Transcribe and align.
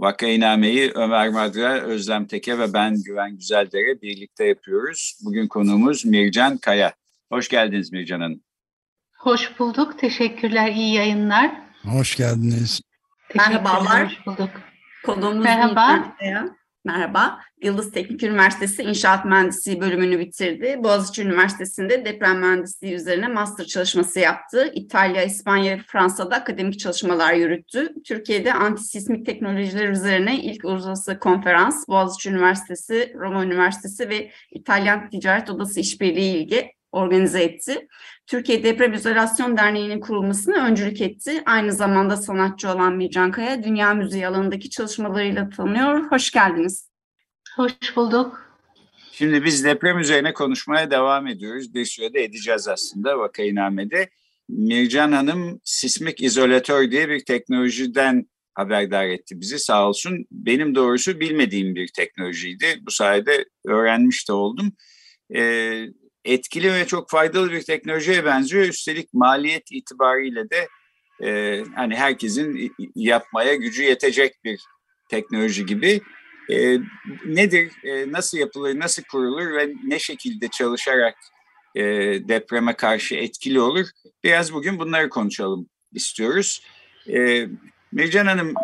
Vakainame'yi 0.00 0.92
Ömer 0.94 1.28
Madra, 1.28 1.80
Özlem 1.80 2.26
Teke 2.26 2.58
ve 2.58 2.72
ben 2.72 3.02
Güven 3.02 3.36
Güzeldere 3.36 4.02
birlikte 4.02 4.44
yapıyoruz. 4.44 5.18
Bugün 5.24 5.48
konuğumuz 5.48 6.04
Mircan 6.04 6.58
Kaya. 6.58 6.92
Hoş 7.32 7.48
geldiniz 7.48 7.92
Mircan 7.92 8.20
Hanım. 8.20 8.40
Hoş 9.18 9.58
bulduk. 9.58 9.98
Teşekkürler. 9.98 10.72
İyi 10.72 10.94
yayınlar. 10.94 11.50
Hoş 11.82 12.16
geldiniz. 12.16 12.80
Merhabalar. 13.34 14.06
Hoş 14.06 14.26
bulduk. 14.26 14.50
Konuğumuz 15.04 15.44
Merhaba. 15.44 16.14
Kaya. 16.18 16.56
Merhaba. 16.84 17.40
Yıldız 17.62 17.92
Teknik 17.92 18.22
Üniversitesi 18.22 18.82
İnşaat 18.82 19.24
Mühendisliği 19.24 19.80
bölümünü 19.80 20.18
bitirdi. 20.18 20.76
Boğaziçi 20.84 21.22
Üniversitesi'nde 21.22 22.04
deprem 22.04 22.38
mühendisliği 22.38 22.94
üzerine 22.94 23.28
master 23.28 23.64
çalışması 23.64 24.20
yaptı. 24.20 24.70
İtalya, 24.74 25.22
İspanya 25.22 25.76
ve 25.76 25.80
Fransa'da 25.86 26.36
akademik 26.36 26.78
çalışmalar 26.78 27.34
yürüttü. 27.34 27.88
Türkiye'de 28.04 28.52
antisismik 28.52 29.26
teknolojiler 29.26 29.88
üzerine 29.88 30.42
ilk 30.42 30.64
uluslararası 30.64 31.18
konferans 31.18 31.88
Boğaziçi 31.88 32.30
Üniversitesi, 32.30 33.12
Roma 33.14 33.44
Üniversitesi 33.44 34.08
ve 34.08 34.30
İtalyan 34.50 35.10
Ticaret 35.10 35.50
Odası 35.50 35.80
İşbirliği 35.80 36.36
ilgi 36.36 36.79
organize 36.92 37.42
etti. 37.42 37.88
Türkiye 38.26 38.62
Deprem 38.62 38.92
İzolasyon 38.92 39.56
Derneği'nin 39.56 40.00
kurulmasına 40.00 40.66
öncülük 40.66 41.00
etti. 41.00 41.42
Aynı 41.46 41.72
zamanda 41.72 42.16
sanatçı 42.16 42.68
olan 42.70 42.96
Mircan 42.96 43.30
Kaya, 43.30 43.62
dünya 43.62 43.94
müziği 43.94 44.26
alanındaki 44.26 44.70
çalışmalarıyla 44.70 45.50
tanınıyor. 45.50 46.10
Hoş 46.10 46.30
geldiniz. 46.30 46.90
Hoş 47.56 47.72
bulduk. 47.96 48.50
Şimdi 49.12 49.44
biz 49.44 49.64
deprem 49.64 49.98
üzerine 49.98 50.32
konuşmaya 50.32 50.90
devam 50.90 51.26
ediyoruz. 51.26 51.74
Bir 51.74 51.84
sürede 51.84 52.24
edeceğiz 52.24 52.68
aslında 52.68 53.18
Vakainame'de. 53.18 54.10
Mircan 54.48 55.12
Hanım 55.12 55.60
sismik 55.64 56.22
izolatör 56.22 56.90
diye 56.90 57.08
bir 57.08 57.24
teknolojiden 57.24 58.26
haberdar 58.54 59.06
etti 59.06 59.40
bizi 59.40 59.58
sağ 59.58 59.88
olsun. 59.88 60.26
Benim 60.30 60.74
doğrusu 60.74 61.20
bilmediğim 61.20 61.74
bir 61.74 61.88
teknolojiydi. 61.88 62.66
Bu 62.80 62.90
sayede 62.90 63.44
öğrenmiş 63.66 64.28
de 64.28 64.32
oldum. 64.32 64.72
Ee, 65.34 65.86
etkili 66.24 66.72
ve 66.72 66.86
çok 66.86 67.10
faydalı 67.10 67.52
bir 67.52 67.62
teknolojiye 67.62 68.24
benziyor. 68.24 68.64
Üstelik 68.64 69.14
maliyet 69.14 69.72
itibariyle 69.72 70.50
de 70.50 70.68
e, 71.22 71.62
hani 71.74 71.96
herkesin 71.96 72.74
yapmaya 72.94 73.54
gücü 73.54 73.82
yetecek 73.82 74.44
bir 74.44 74.60
teknoloji 75.08 75.66
gibi. 75.66 76.00
E, 76.50 76.78
nedir, 77.24 77.72
e, 77.84 78.12
nasıl 78.12 78.38
yapılır, 78.38 78.78
nasıl 78.78 79.02
kurulur 79.02 79.54
ve 79.54 79.74
ne 79.84 79.98
şekilde 79.98 80.48
çalışarak 80.48 81.14
e, 81.74 81.82
depreme 82.28 82.74
karşı 82.74 83.14
etkili 83.14 83.60
olur? 83.60 83.86
Biraz 84.24 84.52
bugün 84.52 84.78
bunları 84.78 85.08
konuşalım 85.08 85.68
istiyoruz. 85.92 86.62
E, 87.08 87.46
Mircan 87.92 88.26
Hanım, 88.26 88.54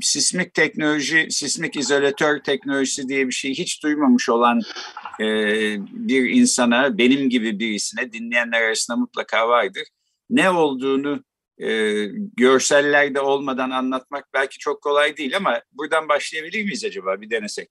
sismik 0.00 0.54
teknoloji, 0.54 1.26
sismik 1.30 1.76
izolatör 1.76 2.38
teknolojisi 2.38 3.08
diye 3.08 3.26
bir 3.26 3.32
şey 3.32 3.50
hiç 3.50 3.82
duymamış 3.82 4.28
olan 4.28 4.60
e, 5.20 5.24
bir 5.80 6.30
insana, 6.30 6.98
benim 6.98 7.30
gibi 7.30 7.58
birisine, 7.58 8.12
dinleyenler 8.12 8.62
arasında 8.62 8.96
mutlaka 8.96 9.48
vardır. 9.48 9.82
Ne 10.30 10.50
olduğunu 10.50 11.24
e, 11.58 12.04
görsellerde 12.36 13.20
olmadan 13.20 13.70
anlatmak 13.70 14.24
belki 14.34 14.58
çok 14.58 14.82
kolay 14.82 15.16
değil 15.16 15.36
ama 15.36 15.60
buradan 15.72 16.08
başlayabilir 16.08 16.64
miyiz 16.64 16.84
acaba? 16.84 17.20
Bir 17.20 17.30
denesek. 17.30 17.68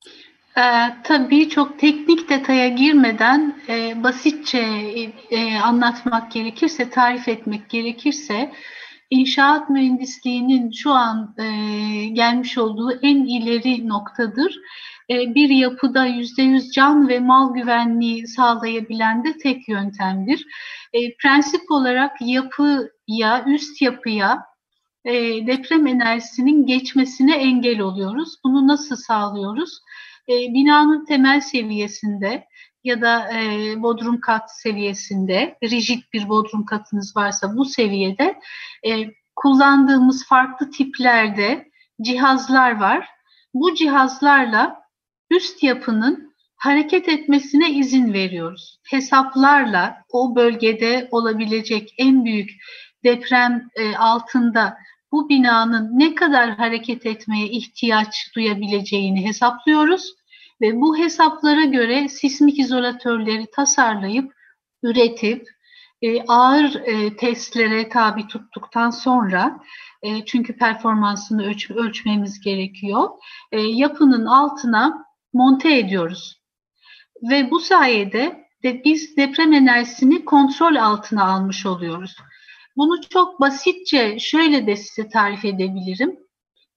Ee, 0.57 0.61
tabii 1.03 1.49
çok 1.49 1.79
teknik 1.79 2.29
detaya 2.29 2.67
girmeden 2.67 3.61
e, 3.69 4.03
basitçe 4.03 4.57
e, 5.31 5.57
anlatmak 5.57 6.31
gerekirse, 6.31 6.89
tarif 6.89 7.27
etmek 7.27 7.69
gerekirse 7.69 8.53
inşaat 9.09 9.69
mühendisliğinin 9.69 10.71
şu 10.71 10.91
an 10.91 11.35
e, 11.37 11.45
gelmiş 12.05 12.57
olduğu 12.57 12.91
en 13.01 13.25
ileri 13.25 13.87
noktadır. 13.87 14.59
E, 15.09 15.35
bir 15.35 15.49
yapıda 15.49 16.05
yüzde 16.05 16.41
yüz 16.41 16.71
can 16.71 17.07
ve 17.07 17.19
mal 17.19 17.53
güvenliği 17.53 18.27
sağlayabilen 18.27 19.23
de 19.23 19.37
tek 19.37 19.69
yöntemdir. 19.69 20.45
E, 20.93 21.15
prensip 21.15 21.71
olarak 21.71 22.17
yapıya, 22.21 23.45
üst 23.47 23.81
yapıya 23.81 24.45
e, 25.05 25.13
deprem 25.47 25.87
enerjisinin 25.87 26.65
geçmesine 26.65 27.35
engel 27.37 27.79
oluyoruz. 27.79 28.35
Bunu 28.43 28.67
nasıl 28.67 28.95
sağlıyoruz? 28.95 29.79
Binanın 30.27 31.05
temel 31.05 31.41
seviyesinde 31.41 32.47
ya 32.83 33.01
da 33.01 33.33
e, 33.33 33.73
bodrum 33.81 34.19
kat 34.19 34.51
seviyesinde, 34.61 35.57
rigid 35.63 36.03
bir 36.13 36.29
bodrum 36.29 36.65
katınız 36.65 37.17
varsa 37.17 37.57
bu 37.57 37.65
seviyede 37.65 38.39
e, 38.87 38.91
kullandığımız 39.35 40.25
farklı 40.25 40.71
tiplerde 40.71 41.69
cihazlar 42.01 42.79
var. 42.79 43.07
Bu 43.53 43.75
cihazlarla 43.75 44.78
üst 45.31 45.63
yapının 45.63 46.29
hareket 46.57 47.09
etmesine 47.09 47.71
izin 47.71 48.13
veriyoruz. 48.13 48.79
Hesaplarla 48.89 49.97
o 50.09 50.35
bölgede 50.35 51.07
olabilecek 51.11 51.93
en 51.97 52.25
büyük 52.25 52.49
deprem 53.03 53.69
e, 53.75 53.95
altında 53.95 54.77
bu 55.11 55.29
binanın 55.29 55.99
ne 55.99 56.15
kadar 56.15 56.49
hareket 56.49 57.05
etmeye 57.05 57.47
ihtiyaç 57.47 58.31
duyabileceğini 58.35 59.25
hesaplıyoruz 59.25 60.13
ve 60.61 60.81
bu 60.81 60.97
hesaplara 60.97 61.63
göre 61.63 62.09
sismik 62.09 62.59
izolatörleri 62.59 63.45
tasarlayıp, 63.55 64.33
üretip, 64.83 65.47
e, 66.01 66.23
ağır 66.23 66.75
e, 66.75 67.15
testlere 67.17 67.89
tabi 67.89 68.27
tuttuktan 68.27 68.89
sonra, 68.89 69.59
çünkü 70.25 70.57
performansını 70.57 71.45
ölç, 71.45 71.71
ölçmemiz 71.71 72.39
gerekiyor, 72.39 73.09
yapının 73.51 74.25
altına 74.25 75.05
monte 75.33 75.77
ediyoruz. 75.77 76.41
Ve 77.29 77.51
bu 77.51 77.59
sayede 77.59 78.47
de 78.63 78.83
biz 78.85 79.17
deprem 79.17 79.53
enerjisini 79.53 80.25
kontrol 80.25 80.75
altına 80.75 81.23
almış 81.23 81.65
oluyoruz. 81.65 82.15
Bunu 82.77 83.01
çok 83.09 83.41
basitçe 83.41 84.19
şöyle 84.19 84.67
de 84.67 84.75
size 84.75 85.09
tarif 85.09 85.45
edebilirim. 85.45 86.19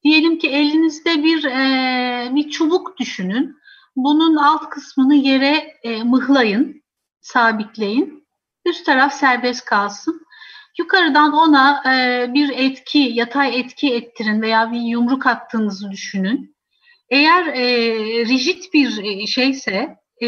Diyelim 0.05 0.39
ki 0.39 0.49
elinizde 0.49 1.25
bir 1.25 1.45
e, 1.45 2.35
bir 2.35 2.51
çubuk 2.51 2.99
düşünün. 2.99 3.57
Bunun 3.97 4.37
alt 4.37 4.71
kısmını 4.71 5.15
yere 5.15 5.79
e, 5.83 6.03
mıhlayın, 6.03 6.83
sabitleyin. 7.21 8.27
Üst 8.65 8.87
taraf 8.87 9.15
serbest 9.15 9.65
kalsın. 9.65 10.27
Yukarıdan 10.79 11.33
ona 11.33 11.83
e, 11.95 12.35
bir 12.35 12.49
etki, 12.49 12.99
yatay 12.99 13.61
etki 13.61 13.95
ettirin 13.95 14.43
veya 14.43 14.73
bir 14.73 14.81
yumruk 14.81 15.27
attığınızı 15.27 15.91
düşünün. 15.91 16.52
Eğer 17.13 17.47
e, 17.47 17.67
rigid 18.27 18.63
bir 18.75 19.05
e, 19.05 19.27
şeyse 19.27 19.97
e, 20.21 20.27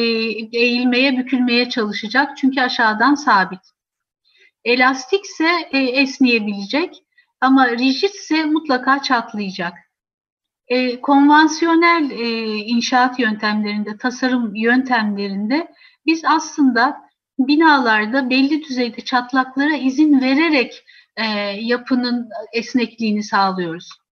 eğilmeye, 0.58 1.18
bükülmeye 1.18 1.68
çalışacak 1.68 2.36
çünkü 2.36 2.60
aşağıdan 2.60 3.14
sabit. 3.14 3.60
Elastikse 4.64 5.48
e, 5.72 5.78
esneyebilecek 5.78 6.94
ama 7.40 7.70
rigidse 7.70 8.44
mutlaka 8.44 9.02
çatlayacak. 9.02 9.72
E, 10.68 11.00
konvansiyonel 11.00 12.10
e, 12.10 12.56
inşaat 12.56 13.18
yöntemlerinde, 13.18 13.96
tasarım 13.96 14.54
yöntemlerinde 14.54 15.72
biz 16.06 16.22
aslında 16.24 16.96
binalarda 17.38 18.30
belli 18.30 18.64
düzeyde 18.64 19.00
çatlaklara 19.00 19.76
izin 19.76 20.20
vererek 20.20 20.84
e, 21.16 21.24
yapının 21.60 22.28
esnekliğini 22.52 23.22
sağlıyoruz. 23.22 24.03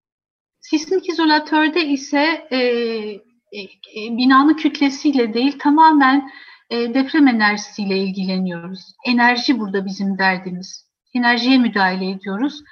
Sismik 0.63 1.09
izolatörde 1.09 1.85
ise 1.87 2.47
e, 2.51 2.57
e, 2.57 3.61
binanın 3.95 4.53
kütlesiyle 4.53 5.33
değil 5.33 5.59
tamamen 5.59 6.31
e, 6.69 6.93
deprem 6.93 7.27
enerjisiyle 7.27 7.97
ilgileniyoruz. 7.97 8.93
Enerji 9.05 9.59
burada 9.59 9.85
bizim 9.85 10.17
derdimiz. 10.17 10.89
Enerjiye 11.15 11.57
müdahale 11.57 12.09
ediyoruz 12.09 12.63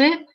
ve 0.00 0.26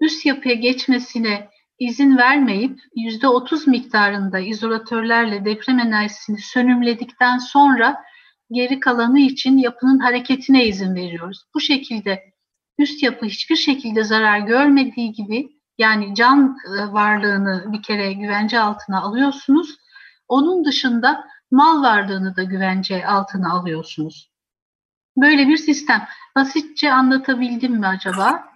üst 0.00 0.26
yapıya 0.26 0.54
geçmesine 0.54 1.48
izin 1.78 2.16
vermeyip 2.16 2.78
yüzde 2.96 3.28
otuz 3.28 3.66
miktarında 3.66 4.38
izolatörlerle 4.38 5.44
deprem 5.44 5.78
enerjisini 5.78 6.38
sönümledikten 6.38 7.38
sonra 7.38 8.04
geri 8.52 8.80
kalanı 8.80 9.20
için 9.20 9.58
yapının 9.58 9.98
hareketine 9.98 10.66
izin 10.66 10.94
veriyoruz. 10.94 11.44
Bu 11.54 11.60
şekilde 11.60 12.22
üst 12.78 13.02
yapı 13.02 13.26
hiçbir 13.26 13.56
şekilde 13.56 14.04
zarar 14.04 14.38
görmediği 14.38 15.12
gibi 15.12 15.59
yani 15.80 16.14
can 16.14 16.56
e, 16.66 16.92
varlığını 16.92 17.72
bir 17.72 17.82
kere 17.82 18.12
güvence 18.12 18.60
altına 18.60 19.00
alıyorsunuz. 19.00 19.76
Onun 20.28 20.64
dışında 20.64 21.24
mal 21.50 21.82
varlığını 21.82 22.36
da 22.36 22.42
güvence 22.42 23.06
altına 23.06 23.52
alıyorsunuz. 23.52 24.30
Böyle 25.16 25.48
bir 25.48 25.56
sistem. 25.56 26.08
Basitçe 26.36 26.92
anlatabildim 26.92 27.72
mi 27.72 27.86
acaba? 27.86 28.50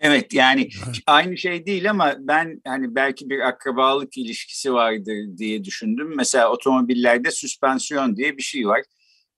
Evet 0.00 0.34
yani 0.34 0.68
aynı 1.06 1.36
şey 1.36 1.66
değil 1.66 1.90
ama 1.90 2.14
ben 2.18 2.60
hani 2.66 2.94
belki 2.94 3.30
bir 3.30 3.40
akrabalık 3.40 4.18
ilişkisi 4.18 4.72
vardır 4.72 5.38
diye 5.38 5.64
düşündüm. 5.64 6.12
Mesela 6.16 6.52
otomobillerde 6.52 7.30
süspansiyon 7.30 8.16
diye 8.16 8.36
bir 8.36 8.42
şey 8.42 8.66
var. 8.66 8.82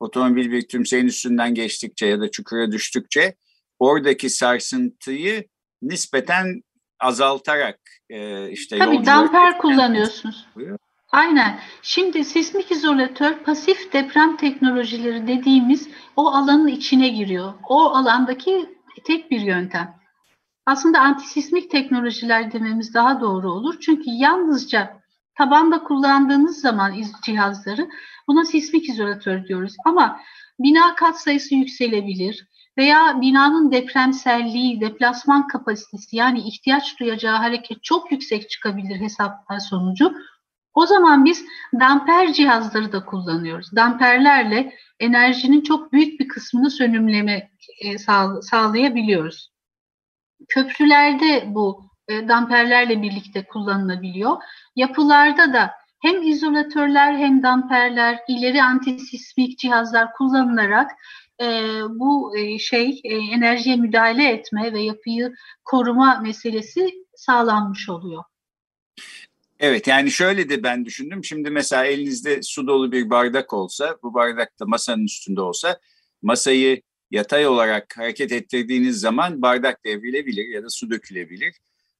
Otomobil 0.00 0.50
bir 0.50 0.68
tümseyin 0.68 1.06
üstünden 1.06 1.54
geçtikçe 1.54 2.06
ya 2.06 2.20
da 2.20 2.30
çukura 2.30 2.72
düştükçe 2.72 3.34
oradaki 3.78 4.30
sarsıntıyı 4.30 5.48
nispeten 5.82 6.62
azaltarak 7.00 7.80
e, 8.10 8.50
işte 8.50 8.78
Tabii 8.78 9.06
damper 9.06 9.58
kullanıyorsunuz. 9.58 10.46
Aynen. 11.10 11.58
Şimdi 11.82 12.24
sismik 12.24 12.70
izolatör 12.70 13.38
pasif 13.38 13.92
deprem 13.92 14.36
teknolojileri 14.36 15.26
dediğimiz 15.26 15.88
o 16.16 16.28
alanın 16.28 16.68
içine 16.68 17.08
giriyor. 17.08 17.54
O 17.68 17.90
alandaki 17.90 18.76
tek 19.06 19.30
bir 19.30 19.40
yöntem. 19.40 19.94
Aslında 20.66 21.00
antisismik 21.00 21.70
teknolojiler 21.70 22.52
dememiz 22.52 22.94
daha 22.94 23.20
doğru 23.20 23.52
olur. 23.52 23.76
Çünkü 23.80 24.10
yalnızca 24.10 25.00
tabanda 25.34 25.82
kullandığınız 25.82 26.60
zaman 26.60 26.94
cihazları 27.24 27.88
buna 28.28 28.44
sismik 28.44 28.88
izolatör 28.88 29.46
diyoruz. 29.46 29.74
Ama 29.84 30.20
bina 30.58 30.94
kat 30.94 31.20
sayısı 31.20 31.54
yükselebilir 31.54 32.48
veya 32.78 33.20
binanın 33.20 33.72
depremselliği, 33.72 34.80
deplasman 34.80 35.46
kapasitesi 35.46 36.16
yani 36.16 36.40
ihtiyaç 36.40 37.00
duyacağı 37.00 37.36
hareket 37.36 37.84
çok 37.84 38.12
yüksek 38.12 38.50
çıkabilir 38.50 39.00
hesaplar 39.00 39.58
sonucu. 39.58 40.14
O 40.74 40.86
zaman 40.86 41.24
biz 41.24 41.44
damper 41.80 42.32
cihazları 42.32 42.92
da 42.92 43.04
kullanıyoruz. 43.04 43.76
Damperlerle 43.76 44.74
enerjinin 45.00 45.60
çok 45.60 45.92
büyük 45.92 46.20
bir 46.20 46.28
kısmını 46.28 46.70
sönümleme 46.70 47.50
e, 47.80 47.98
sağlayabiliyoruz. 48.42 49.52
Köprülerde 50.48 51.44
bu 51.46 51.90
e, 52.08 52.28
damperlerle 52.28 53.02
birlikte 53.02 53.46
kullanılabiliyor. 53.46 54.36
Yapılarda 54.76 55.52
da 55.52 55.70
hem 56.02 56.22
izolatörler 56.22 57.12
hem 57.12 57.42
damperler, 57.42 58.18
ileri 58.28 58.62
antisismik 58.62 59.58
cihazlar 59.58 60.12
kullanılarak 60.12 60.90
e, 61.40 61.46
bu 61.88 62.38
e, 62.38 62.58
şey 62.58 63.00
e, 63.04 63.16
enerjiye 63.16 63.76
müdahale 63.76 64.30
etme 64.30 64.72
ve 64.72 64.80
yapıyı 64.80 65.34
koruma 65.64 66.20
meselesi 66.20 66.90
sağlanmış 67.14 67.88
oluyor. 67.88 68.24
Evet 69.60 69.86
yani 69.86 70.10
şöyle 70.10 70.48
de 70.48 70.62
ben 70.62 70.84
düşündüm. 70.84 71.24
Şimdi 71.24 71.50
mesela 71.50 71.84
elinizde 71.84 72.42
su 72.42 72.66
dolu 72.66 72.92
bir 72.92 73.10
bardak 73.10 73.52
olsa, 73.52 73.96
bu 74.02 74.14
bardak 74.14 74.60
da 74.60 74.66
masanın 74.66 75.04
üstünde 75.04 75.40
olsa 75.40 75.80
masayı 76.22 76.82
yatay 77.10 77.46
olarak 77.46 77.98
hareket 77.98 78.32
ettirdiğiniz 78.32 79.00
zaman 79.00 79.42
bardak 79.42 79.84
devrilebilir 79.84 80.48
ya 80.48 80.62
da 80.62 80.70
su 80.70 80.90
dökülebilir. 80.90 81.54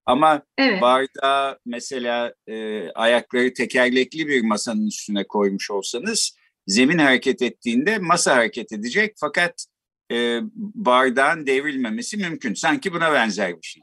Ama 0.07 0.43
evet. 0.59 0.83
bardağı 0.83 1.59
mesela 1.67 2.35
e, 2.47 2.89
ayakları 2.91 3.55
tekerlekli 3.55 4.29
bir 4.29 4.43
masanın 4.43 4.87
üstüne 4.87 5.25
koymuş 5.25 5.71
olsanız 5.71 6.38
zemin 6.69 6.99
hareket 6.99 7.43
ettiğinde 7.43 7.99
masa 7.99 8.37
hareket 8.37 8.73
edecek 8.73 9.15
fakat 9.21 9.67
e, 10.13 10.41
bardağın 10.55 11.47
devrilmemesi 11.47 12.17
mümkün. 12.17 12.55
Sanki 12.55 12.93
buna 12.93 13.13
benzer 13.13 13.57
bir 13.57 13.67
şey. 13.67 13.83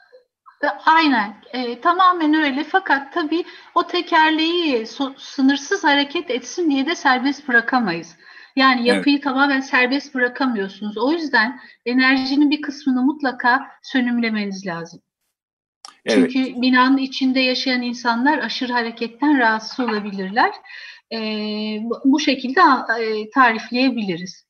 Aynen, 0.86 1.36
e, 1.54 1.82
tamamen 1.82 2.34
öyle. 2.34 2.64
Fakat 2.64 3.14
tabii 3.14 3.46
o 3.76 3.88
tekerleği 3.88 4.88
so, 4.88 5.14
sınırsız 5.18 5.84
hareket 5.84 6.30
etsin 6.30 6.72
diye 6.72 6.86
de 6.86 6.96
serbest 6.96 7.48
bırakamayız. 7.48 8.16
Yani 8.56 8.88
yapıyı 8.88 9.16
evet. 9.16 9.24
tamamen 9.24 9.62
serbest 9.62 10.16
bırakamıyorsunuz. 10.16 10.98
O 10.98 11.12
yüzden 11.12 11.60
enerjinin 11.86 12.52
bir 12.52 12.62
kısmını 12.62 13.02
mutlaka 13.02 13.68
sönümlemeniz 13.84 14.68
lazım. 14.68 15.02
Evet. 16.06 16.32
Çünkü 16.32 16.62
binanın 16.62 16.98
içinde 16.98 17.40
yaşayan 17.40 17.82
insanlar 17.82 18.38
aşırı 18.38 18.74
hareketten 18.74 19.40
rahatsız 19.40 19.80
olabilirler. 19.80 20.52
E, 21.16 21.20
bu 22.06 22.20
şekilde 22.20 22.60
e, 23.02 23.30
tarifleyebiliriz. 23.30 24.46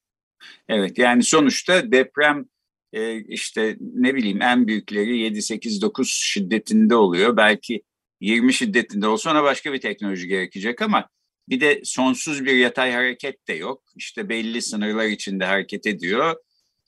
Evet 0.70 0.98
yani 0.98 1.24
sonuçta 1.24 1.92
deprem 1.92 2.46
e, 2.94 3.24
işte 3.24 3.78
ne 3.80 4.16
bileyim 4.16 4.42
en 4.42 4.68
büyükleri 4.68 5.18
7, 5.18 5.42
8, 5.42 5.82
9 5.82 6.10
şiddetinde 6.10 6.96
oluyor. 6.96 7.38
Belki 7.38 7.82
20 8.22 8.54
şiddetinde 8.54 9.08
olsa 9.08 9.32
ona 9.32 9.44
başka 9.44 9.74
bir 9.74 9.82
teknoloji 9.82 10.28
gerekecek 10.28 10.82
ama 10.82 11.10
bir 11.50 11.62
de 11.62 11.82
sonsuz 11.84 12.46
bir 12.46 12.56
yatay 12.56 12.92
hareket 12.92 13.48
de 13.48 13.54
yok. 13.54 13.84
İşte 13.96 14.30
belli 14.30 14.62
sınırlar 14.62 15.06
içinde 15.06 15.46
hareket 15.46 15.88
ediyor. 15.88 16.36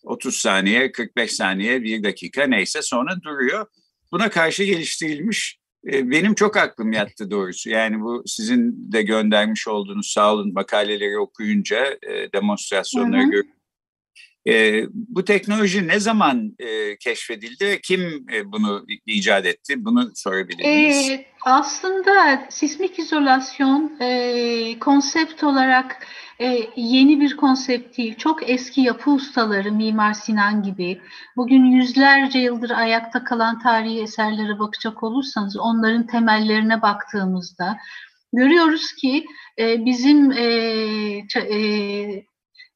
30 0.04 0.36
saniye, 0.36 0.92
45 0.92 1.32
saniye, 1.32 1.84
1 1.84 2.04
dakika 2.04 2.48
neyse 2.48 2.82
sonra 2.82 3.22
duruyor. 3.22 3.66
Buna 4.12 4.30
karşı 4.30 4.64
geliştirilmiş 4.64 5.60
benim 5.88 6.34
çok 6.34 6.58
aklım 6.58 6.92
yattı 6.92 7.32
doğrusu. 7.32 7.70
Yani 7.70 8.02
bu 8.02 8.24
sizin 8.26 8.92
de 8.92 9.02
göndermiş 9.02 9.68
olduğunuz 9.68 10.08
sağ 10.08 10.34
olun 10.34 10.54
makaleleri 10.54 11.20
okuyunca, 11.20 11.86
e, 11.86 12.32
demonstrasyonları 12.34 13.24
görünce 13.24 13.57
e, 14.48 14.84
bu 14.94 15.26
teknoloji 15.26 15.88
ne 15.88 16.00
zaman 16.00 16.56
e, 16.60 16.98
keşfedildi 16.98 17.80
kim 17.84 18.26
e, 18.34 18.52
bunu 18.52 18.86
icat 19.06 19.46
etti? 19.46 19.86
Bunu 19.86 20.12
sorabilir 20.16 20.66
miyiz? 20.66 21.10
E, 21.10 21.26
aslında 21.46 22.46
sismik 22.50 23.00
izolasyon 23.00 23.98
e, 24.02 24.80
konsept 24.80 25.44
olarak 25.44 26.08
e, 26.40 26.60
yeni 26.76 27.22
bir 27.22 27.38
konsept 27.38 27.98
değil. 27.98 28.16
Çok 28.16 28.50
eski 28.50 28.82
yapı 28.82 29.12
ustaları, 29.12 29.72
Mimar 29.72 30.14
Sinan 30.14 30.64
gibi, 30.64 31.02
bugün 31.36 31.66
yüzlerce 31.66 32.40
yıldır 32.40 32.70
ayakta 32.70 33.24
kalan 33.24 33.60
tarihi 33.60 34.02
eserlere 34.02 34.60
bakacak 34.60 35.04
olursanız 35.04 35.58
onların 35.58 36.08
temellerine 36.08 36.82
baktığımızda 36.82 37.78
görüyoruz 38.34 38.94
ki 38.94 39.26
e, 39.60 39.86
bizim 39.86 40.32
e, 40.32 40.44
e, 41.36 42.26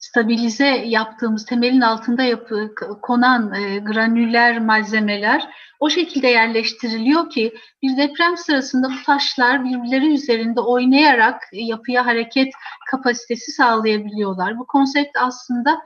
stabilize 0.01 0.67
yaptığımız 0.67 1.45
temelin 1.45 1.81
altında 1.81 2.23
yapı, 2.23 2.75
konan 3.01 3.53
e, 3.53 3.79
granüller 3.79 4.59
malzemeler 4.59 5.49
o 5.79 5.89
şekilde 5.89 6.27
yerleştiriliyor 6.27 7.29
ki 7.29 7.53
bir 7.81 7.97
deprem 7.97 8.37
sırasında 8.37 8.89
bu 8.89 9.03
taşlar 9.05 9.65
birbirleri 9.65 10.13
üzerinde 10.13 10.61
oynayarak 10.61 11.41
yapıya 11.51 12.05
hareket 12.05 12.53
kapasitesi 12.91 13.51
sağlayabiliyorlar. 13.51 14.59
Bu 14.59 14.67
konsept 14.67 15.17
aslında 15.17 15.81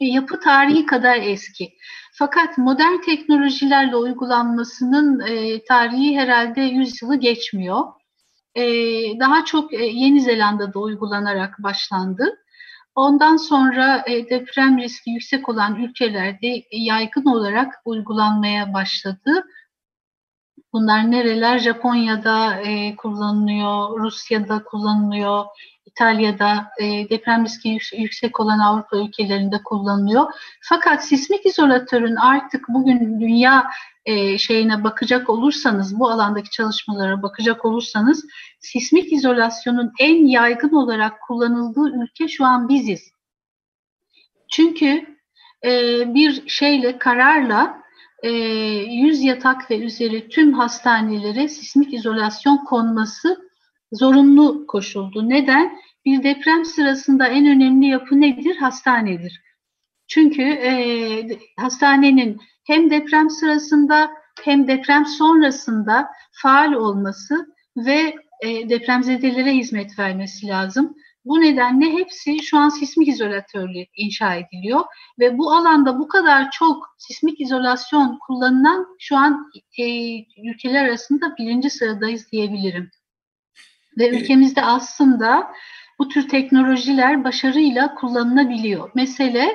yapı 0.00 0.40
tarihi 0.40 0.86
kadar 0.86 1.16
eski. 1.16 1.72
Fakat 2.12 2.58
modern 2.58 3.00
teknolojilerle 3.00 3.96
uygulanmasının 3.96 5.20
e, 5.20 5.64
tarihi 5.64 6.18
herhalde 6.18 6.60
100 6.60 7.02
yılı 7.02 7.16
geçmiyor. 7.16 7.84
E, 8.54 8.62
daha 9.20 9.44
çok 9.44 9.74
e, 9.74 9.84
Yeni 9.86 10.20
Zelanda'da 10.20 10.78
uygulanarak 10.78 11.58
başlandı. 11.58 12.38
Ondan 12.98 13.36
sonra 13.36 14.04
e, 14.06 14.30
deprem 14.30 14.78
riski 14.78 15.10
yüksek 15.10 15.48
olan 15.48 15.74
ülkelerde 15.76 16.62
yaygın 16.72 17.24
olarak 17.24 17.74
uygulanmaya 17.84 18.74
başladı. 18.74 19.44
Bunlar 20.72 21.10
nereler? 21.10 21.58
Japonya'da 21.58 22.60
e, 22.60 22.96
kullanılıyor, 22.96 24.00
Rusya'da 24.00 24.64
kullanılıyor, 24.64 25.44
İtalya'da 25.98 26.70
e, 26.80 27.10
deprem 27.10 27.44
riski 27.44 27.78
yüksek 27.96 28.40
olan 28.40 28.58
Avrupa 28.58 28.96
ülkelerinde 28.96 29.62
kullanılıyor. 29.64 30.26
Fakat 30.60 31.04
sismik 31.04 31.46
izolatörün 31.46 32.16
artık 32.16 32.68
bugün 32.68 33.20
dünya 33.20 33.70
e, 34.04 34.38
şeyine 34.38 34.84
bakacak 34.84 35.30
olursanız, 35.30 35.98
bu 35.98 36.10
alandaki 36.10 36.50
çalışmalara 36.50 37.22
bakacak 37.22 37.64
olursanız, 37.64 38.24
sismik 38.60 39.12
izolasyonun 39.12 39.92
en 39.98 40.26
yaygın 40.26 40.72
olarak 40.72 41.22
kullanıldığı 41.22 42.02
ülke 42.02 42.28
şu 42.28 42.44
an 42.44 42.68
biziz. 42.68 43.10
Çünkü 44.50 45.16
e, 45.64 45.70
bir 46.14 46.48
şeyle, 46.48 46.98
kararla 46.98 47.82
e, 48.22 48.30
100 48.30 49.22
yatak 49.22 49.70
ve 49.70 49.78
üzeri 49.78 50.28
tüm 50.28 50.52
hastanelere 50.52 51.48
sismik 51.48 51.94
izolasyon 51.94 52.56
konması 52.56 53.48
zorunlu 53.92 54.66
koşuldu. 54.66 55.28
Neden? 55.28 55.78
Bir 56.08 56.22
deprem 56.22 56.64
sırasında 56.64 57.26
en 57.26 57.46
önemli 57.46 57.86
yapı 57.86 58.20
nedir? 58.20 58.56
Hastanedir. 58.56 59.42
Çünkü 60.06 60.42
e, 60.42 60.72
hastanenin 61.56 62.40
hem 62.66 62.90
deprem 62.90 63.30
sırasında 63.30 64.10
hem 64.44 64.68
deprem 64.68 65.06
sonrasında 65.06 66.08
faal 66.32 66.72
olması 66.72 67.46
ve 67.76 68.14
e, 68.42 68.68
depremzedelere 68.68 69.52
hizmet 69.52 69.98
vermesi 69.98 70.46
lazım. 70.46 70.96
Bu 71.24 71.40
nedenle 71.40 71.92
hepsi 71.92 72.42
şu 72.42 72.58
an 72.58 72.68
sismik 72.68 73.08
izolatörlü 73.08 73.84
inşa 73.96 74.34
ediliyor 74.34 74.84
ve 75.18 75.38
bu 75.38 75.52
alanda 75.52 75.98
bu 75.98 76.08
kadar 76.08 76.50
çok 76.50 76.86
sismik 76.98 77.40
izolasyon 77.40 78.18
kullanılan 78.26 78.86
şu 78.98 79.16
an 79.16 79.50
e, 79.78 79.84
ülkeler 80.50 80.84
arasında 80.84 81.36
birinci 81.38 81.70
sıradayız 81.70 82.32
diyebilirim. 82.32 82.90
Ve 83.98 84.08
ülkemizde 84.08 84.62
aslında 84.62 85.52
bu 85.98 86.08
tür 86.08 86.28
teknolojiler 86.28 87.24
başarıyla 87.24 87.94
kullanılabiliyor. 87.94 88.90
Mesele 88.94 89.48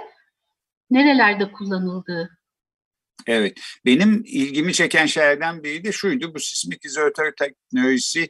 nerelerde 0.89 1.51
kullanıldığı. 1.51 2.29
Evet, 3.27 3.59
benim 3.85 4.23
ilgimi 4.25 4.73
çeken 4.73 5.05
şeylerden 5.05 5.63
biri 5.63 5.83
de 5.83 5.91
şuydu, 5.91 6.35
bu 6.35 6.39
sismik 6.39 6.85
izolatör 6.85 7.31
teknolojisi 7.31 8.29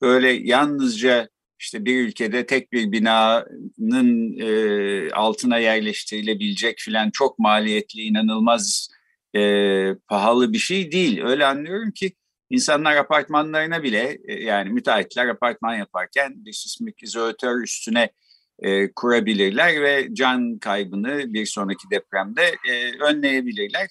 böyle 0.00 0.30
yalnızca 0.30 1.28
işte 1.58 1.84
bir 1.84 2.00
ülkede 2.00 2.46
tek 2.46 2.72
bir 2.72 2.92
binanın 2.92 4.38
e, 4.40 5.10
altına 5.10 5.58
yerleştirilebilecek 5.58 6.78
filan 6.78 7.10
çok 7.10 7.38
maliyetli, 7.38 8.02
inanılmaz 8.02 8.88
e, 9.36 9.40
pahalı 10.08 10.52
bir 10.52 10.58
şey 10.58 10.92
değil. 10.92 11.22
Öyle 11.22 11.46
anlıyorum 11.46 11.90
ki 11.90 12.12
insanlar 12.50 12.96
apartmanlarına 12.96 13.82
bile 13.82 14.18
e, 14.28 14.44
yani 14.44 14.70
müteahhitler 14.70 15.26
apartman 15.26 15.74
yaparken 15.74 16.44
sismik 16.52 17.02
izolatör 17.02 17.62
üstüne 17.62 18.10
e, 18.58 18.92
kurabilirler 18.92 19.82
ve 19.82 20.08
can 20.12 20.58
kaybını 20.58 21.34
bir 21.34 21.46
sonraki 21.46 21.90
depremde 21.90 22.42
e, 22.42 23.02
önleyebilirler. 23.04 23.88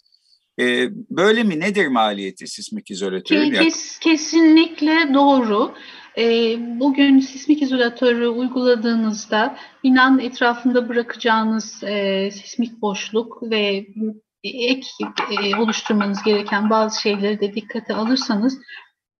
E, 0.60 0.90
böyle 1.10 1.44
mi? 1.44 1.60
Nedir 1.60 1.88
maliyeti 1.88 2.48
sismik 2.48 2.92
izolatörün? 2.92 3.52
Kes, 3.52 4.00
kesinlikle 4.00 5.14
doğru. 5.14 5.74
E, 6.18 6.56
bugün 6.80 7.20
sismik 7.20 7.62
izolatörü 7.62 8.28
uyguladığınızda 8.28 9.58
binanın 9.84 10.20
etrafında 10.20 10.90
bırakacağınız 10.90 11.84
e, 11.84 12.30
sismik 12.32 12.82
boşluk 12.82 13.44
ve 13.44 13.88
ek 14.44 14.88
e, 15.44 15.56
oluşturmanız 15.56 16.24
gereken 16.24 16.70
bazı 16.70 17.02
şeyleri 17.02 17.42
de 17.42 17.56
dikkate 17.56 17.96
alırsanız 17.96 18.60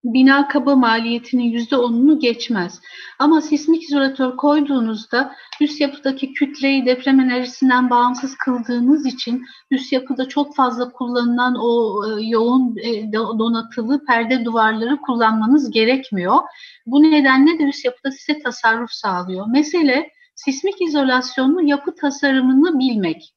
bina 0.04 0.48
kaba 0.48 0.76
maliyetinin 0.76 1.44
yüzde 1.44 1.78
onunu 1.78 2.20
geçmez. 2.20 2.82
Ama 3.20 3.42
sismik 3.42 3.84
izolatör 3.84 4.38
koyduğunuzda 4.38 5.36
üst 5.62 5.82
yapıdaki 5.82 6.34
kütleyi 6.34 6.86
deprem 6.86 7.20
enerjisinden 7.20 7.90
bağımsız 7.90 8.36
kıldığınız 8.38 9.06
için 9.06 9.46
üst 9.72 9.94
yapıda 9.94 10.28
çok 10.28 10.56
fazla 10.56 10.92
kullanılan 10.92 11.56
o 11.60 12.02
e, 12.06 12.26
yoğun 12.26 12.78
e, 12.78 13.14
donatılı 13.14 14.06
perde 14.06 14.46
duvarları 14.46 14.98
kullanmanız 14.98 15.72
gerekmiyor. 15.72 16.38
Bu 16.86 17.04
nedenle 17.04 17.60
de 17.60 17.64
üst 17.64 17.86
yapıda 17.86 18.12
size 18.12 18.40
tasarruf 18.40 18.92
sağlıyor. 18.92 19.48
Mesele 19.50 20.10
sismik 20.36 20.82
izolasyonlu 20.82 21.62
yapı 21.62 21.96
tasarımını 21.96 22.80
bilmek. 22.80 23.34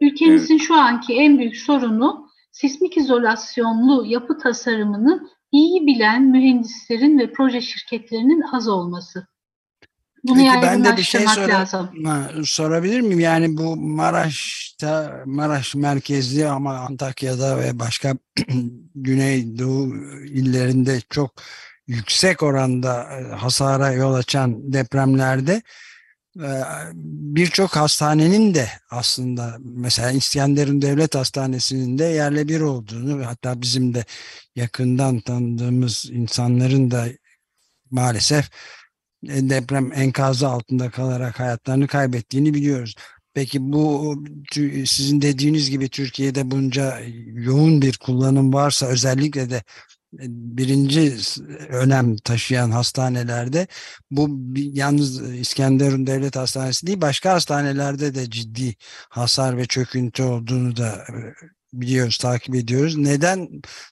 Ülkemizin 0.00 0.54
evet. 0.54 0.66
şu 0.66 0.74
anki 0.74 1.14
en 1.14 1.38
büyük 1.38 1.56
sorunu 1.56 2.28
sismik 2.52 2.96
izolasyonlu 2.96 4.06
yapı 4.06 4.38
tasarımını 4.38 5.28
iyi 5.52 5.86
bilen 5.86 6.22
mühendislerin 6.22 7.18
ve 7.18 7.32
proje 7.32 7.60
şirketlerinin 7.60 8.42
az 8.52 8.68
olması. 8.68 9.26
Bunu 10.24 10.38
Peki 10.38 10.62
ben 10.62 10.84
de 10.84 10.96
bir 10.96 11.02
şey 11.02 11.26
sor 11.26 11.48
lazım. 11.48 11.90
sorabilir 12.44 13.00
miyim? 13.00 13.20
Yani 13.20 13.56
bu 13.56 13.76
Maraş'ta, 13.76 15.22
Maraş 15.26 15.74
merkezli 15.74 16.48
ama 16.48 16.78
Antakya'da 16.78 17.58
ve 17.58 17.78
başka 17.78 18.14
Güneydoğu 18.94 19.94
illerinde 20.24 21.00
çok 21.10 21.30
yüksek 21.86 22.42
oranda 22.42 23.18
e, 23.18 23.34
hasara 23.34 23.92
yol 23.92 24.14
açan 24.14 24.72
depremlerde 24.72 25.62
birçok 27.34 27.76
hastanenin 27.76 28.54
de 28.54 28.68
aslında 28.90 29.56
mesela 29.60 30.10
İskenderun 30.10 30.82
Devlet 30.82 31.14
Hastanesi'nin 31.14 31.98
de 31.98 32.04
yerle 32.04 32.48
bir 32.48 32.60
olduğunu 32.60 33.26
hatta 33.26 33.62
bizim 33.62 33.94
de 33.94 34.04
yakından 34.56 35.20
tanıdığımız 35.20 36.06
insanların 36.12 36.90
da 36.90 37.06
maalesef 37.90 38.50
e, 39.28 39.50
deprem 39.50 39.92
enkazı 39.92 40.48
altında 40.48 40.90
kalarak 40.90 41.40
hayatlarını 41.40 41.86
kaybettiğini 41.86 42.54
biliyoruz. 42.54 42.94
Peki 43.34 43.72
bu 43.72 44.14
sizin 44.86 45.22
dediğiniz 45.22 45.70
gibi 45.70 45.88
Türkiye'de 45.88 46.50
bunca 46.50 47.00
yoğun 47.26 47.82
bir 47.82 47.96
kullanım 47.98 48.52
varsa 48.52 48.86
özellikle 48.86 49.50
de 49.50 49.62
birinci 50.12 51.16
önem 51.68 52.16
taşıyan 52.16 52.70
hastanelerde 52.70 53.66
bu 54.10 54.28
yalnız 54.54 55.32
İskenderun 55.34 56.06
Devlet 56.06 56.36
Hastanesi 56.36 56.86
değil 56.86 57.00
başka 57.00 57.32
hastanelerde 57.32 58.14
de 58.14 58.30
ciddi 58.30 58.74
hasar 59.08 59.56
ve 59.56 59.66
çöküntü 59.66 60.22
olduğunu 60.22 60.76
da 60.76 60.88
e, 60.88 61.16
biliyoruz, 61.72 62.18
takip 62.18 62.54
ediyoruz. 62.54 62.96
Neden 62.96 63.48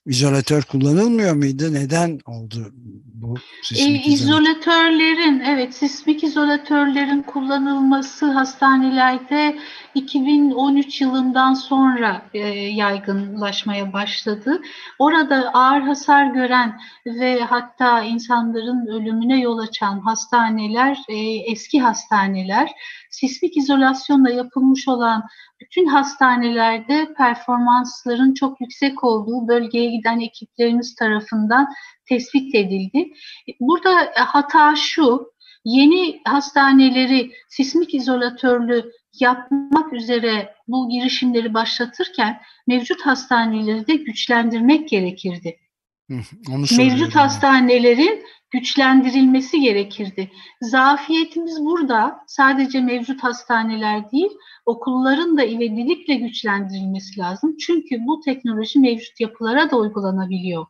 izolatör 0.06 0.62
kullanılmıyor 0.62 1.34
muydu? 1.34 1.74
Neden 1.74 2.20
oldu 2.26 2.72
bu 3.14 3.34
sismik 3.62 4.06
e, 4.06 4.10
izolatörlerin, 4.10 5.40
evet 5.40 5.74
sismik 5.74 6.24
izolatörlerin 6.24 7.22
kullanılması 7.22 8.26
hastanelerde 8.26 9.58
2013 9.94 11.00
yılından 11.00 11.54
sonra 11.54 12.22
e, 12.34 12.38
yaygınlaşmaya 12.58 13.92
başladı. 13.92 14.62
Orada 14.98 15.50
ağır 15.54 15.80
hasar 15.80 16.26
gören 16.26 16.80
ve 17.06 17.40
hatta 17.40 18.02
insanların 18.02 18.86
ölümüne 18.86 19.40
yol 19.40 19.58
açan 19.58 20.00
hastaneler, 20.00 20.98
e, 21.08 21.16
eski 21.50 21.80
hastaneler, 21.80 22.70
sismik 23.20 23.56
izolasyonla 23.56 24.30
yapılmış 24.30 24.88
olan 24.88 25.22
bütün 25.60 25.86
hastanelerde 25.86 27.14
performansların 27.16 28.34
çok 28.34 28.60
yüksek 28.60 29.04
olduğu 29.04 29.48
bölgeye 29.48 29.90
giden 29.90 30.20
ekiplerimiz 30.20 30.94
tarafından 30.94 31.68
tespit 32.08 32.54
edildi. 32.54 33.12
Burada 33.60 34.12
hata 34.14 34.76
şu, 34.76 35.32
yeni 35.64 36.20
hastaneleri 36.24 37.32
sismik 37.48 37.94
izolatörlü 37.94 38.92
yapmak 39.20 39.92
üzere 39.92 40.54
bu 40.68 40.88
girişimleri 40.88 41.54
başlatırken 41.54 42.40
mevcut 42.66 43.06
hastaneleri 43.06 43.86
de 43.86 43.94
güçlendirmek 43.94 44.88
gerekirdi. 44.88 45.56
mevcut 46.78 47.16
hastanelerin 47.16 48.22
güçlendirilmesi 48.58 49.60
gerekirdi. 49.60 50.30
Zafiyetimiz 50.60 51.60
burada 51.60 52.18
sadece 52.26 52.80
mevcut 52.80 53.22
hastaneler 53.22 54.10
değil, 54.12 54.30
okulların 54.66 55.36
da 55.36 55.44
ivedilikle 55.44 56.14
güçlendirilmesi 56.14 57.20
lazım. 57.20 57.56
Çünkü 57.56 57.96
bu 58.06 58.20
teknoloji 58.20 58.78
mevcut 58.78 59.20
yapılara 59.20 59.70
da 59.70 59.76
uygulanabiliyor. 59.76 60.66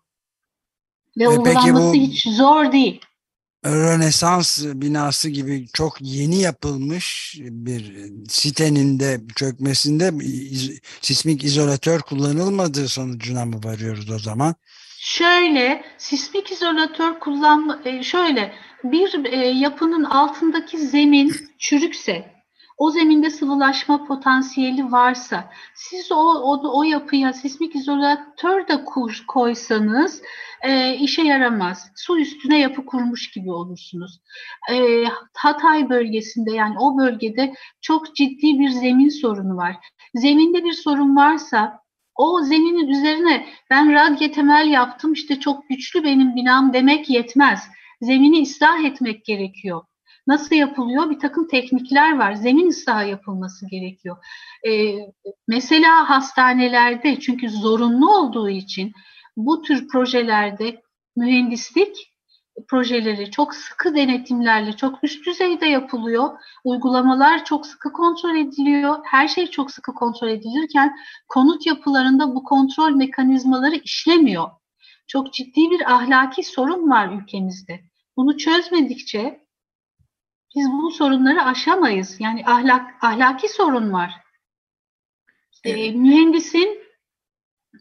Ve 1.19 1.25
e 1.25 1.29
uygulanması 1.29 1.89
bu... 1.89 1.95
hiç 1.95 2.29
zor 2.29 2.73
değil. 2.73 3.01
Rönesans 3.67 4.65
binası 4.65 5.29
gibi 5.29 5.67
çok 5.73 5.97
yeni 6.01 6.41
yapılmış 6.41 7.37
bir 7.41 8.13
sitenin 8.29 9.01
de 9.01 9.21
çökmesinde 9.37 10.13
sismik 11.01 11.45
izolatör 11.45 12.01
kullanılmadığı 12.01 12.89
sonucuna 12.89 13.45
mı 13.45 13.61
varıyoruz 13.65 14.11
o 14.11 14.19
zaman? 14.19 14.55
Şöyle 15.07 15.85
sismik 15.99 16.53
izolatör 16.53 17.21
kullanma 17.21 17.79
e, 17.85 18.03
şöyle 18.03 18.55
bir 18.85 19.25
e, 19.25 19.37
yapının 19.47 20.05
altındaki 20.05 20.79
zemin 20.79 21.33
çürükse 21.59 22.35
o 22.79 22.91
zeminde 22.91 23.31
sıvılaşma 23.31 24.05
potansiyeli 24.05 24.93
varsa 24.93 25.51
siz 25.75 26.13
o, 26.13 26.17
o, 26.17 26.79
o 26.79 26.83
yapıya 26.83 27.33
sismik 27.33 27.77
izolatör 27.77 28.69
de 28.69 28.85
kur, 28.85 29.25
koysanız 29.29 30.23
e, 30.63 30.95
işe 30.95 31.23
yaramaz. 31.23 31.91
Su 31.97 32.19
üstüne 32.19 32.61
yapı 32.61 32.87
kurmuş 32.87 33.31
gibi 33.31 33.53
olursunuz. 33.53 34.21
E, 34.73 35.05
Hatay 35.35 35.89
bölgesinde 35.89 36.53
yani 36.53 36.79
o 36.79 36.99
bölgede 36.99 37.55
çok 37.81 38.17
ciddi 38.17 38.59
bir 38.59 38.71
zemin 38.71 39.09
sorunu 39.09 39.57
var. 39.57 39.77
Zeminde 40.15 40.65
bir 40.65 40.73
sorun 40.73 41.17
varsa 41.17 41.86
o 42.17 42.43
zeminin 42.43 42.89
üzerine 42.89 43.47
ben 43.71 43.93
radye 43.93 44.33
temel 44.33 44.69
yaptım 44.69 45.13
işte 45.13 45.41
çok 45.41 45.69
güçlü 45.69 46.05
benim 46.05 46.37
binam 46.37 46.73
demek 46.73 47.11
yetmez. 47.11 47.69
Zemini 48.01 48.43
ıslah 48.43 48.85
etmek 48.85 49.25
gerekiyor. 49.25 49.83
Nasıl 50.27 50.57
yapılıyor? 50.57 51.11
Bir 51.11 51.19
takım 51.19 51.49
teknikler 51.49 52.19
var. 52.19 52.35
Zemin 52.35 52.69
ıslahı 52.69 53.09
yapılması 53.09 53.67
gerekiyor. 53.71 54.17
Ee, 54.69 54.97
mesela 55.49 56.11
hastanelerde 56.11 57.21
çünkü 57.21 57.51
zorunlu 57.51 58.17
olduğu 58.19 58.49
için 58.49 58.93
bu 59.37 59.63
tür 59.63 59.89
projelerde 59.89 60.83
mühendislik 61.17 62.16
projeleri 62.69 63.31
çok 63.31 63.55
sıkı 63.55 63.95
denetimlerle 63.95 64.73
çok 64.73 65.05
üst 65.05 65.27
düzeyde 65.27 65.67
yapılıyor. 65.67 66.39
Uygulamalar 66.65 67.45
çok 67.45 67.67
sıkı 67.67 67.93
kontrol 67.93 68.37
ediliyor. 68.37 68.99
Her 69.05 69.29
şey 69.29 69.47
çok 69.47 69.71
sıkı 69.71 69.95
kontrol 69.95 70.29
edilirken 70.29 70.97
konut 71.29 71.67
yapılarında 71.67 72.35
bu 72.35 72.45
kontrol 72.45 72.91
mekanizmaları 72.91 73.77
işlemiyor. 73.77 74.51
Çok 75.07 75.33
ciddi 75.33 75.71
bir 75.71 75.93
ahlaki 75.95 76.43
sorun 76.43 76.91
var 76.91 77.09
ülkemizde. 77.09 77.81
Bunu 78.17 78.37
çözmedikçe 78.37 79.47
biz 80.57 80.73
bu 80.73 80.91
sorunları 80.91 81.43
aşamayız. 81.43 82.17
Yani 82.21 82.43
ahlak 82.47 83.05
ahlaki 83.05 83.49
sorun 83.49 83.93
var. 83.93 84.15
Ee, 85.65 85.91
mühendisin 85.91 86.79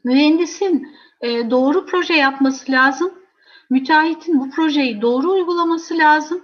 mühendisin 0.04 0.96
e, 1.22 1.50
doğru 1.50 1.86
proje 1.86 2.14
yapması 2.14 2.72
lazım. 2.72 3.25
Müteahhitin 3.70 4.40
bu 4.40 4.50
projeyi 4.50 5.02
doğru 5.02 5.32
uygulaması 5.32 5.98
lazım. 5.98 6.42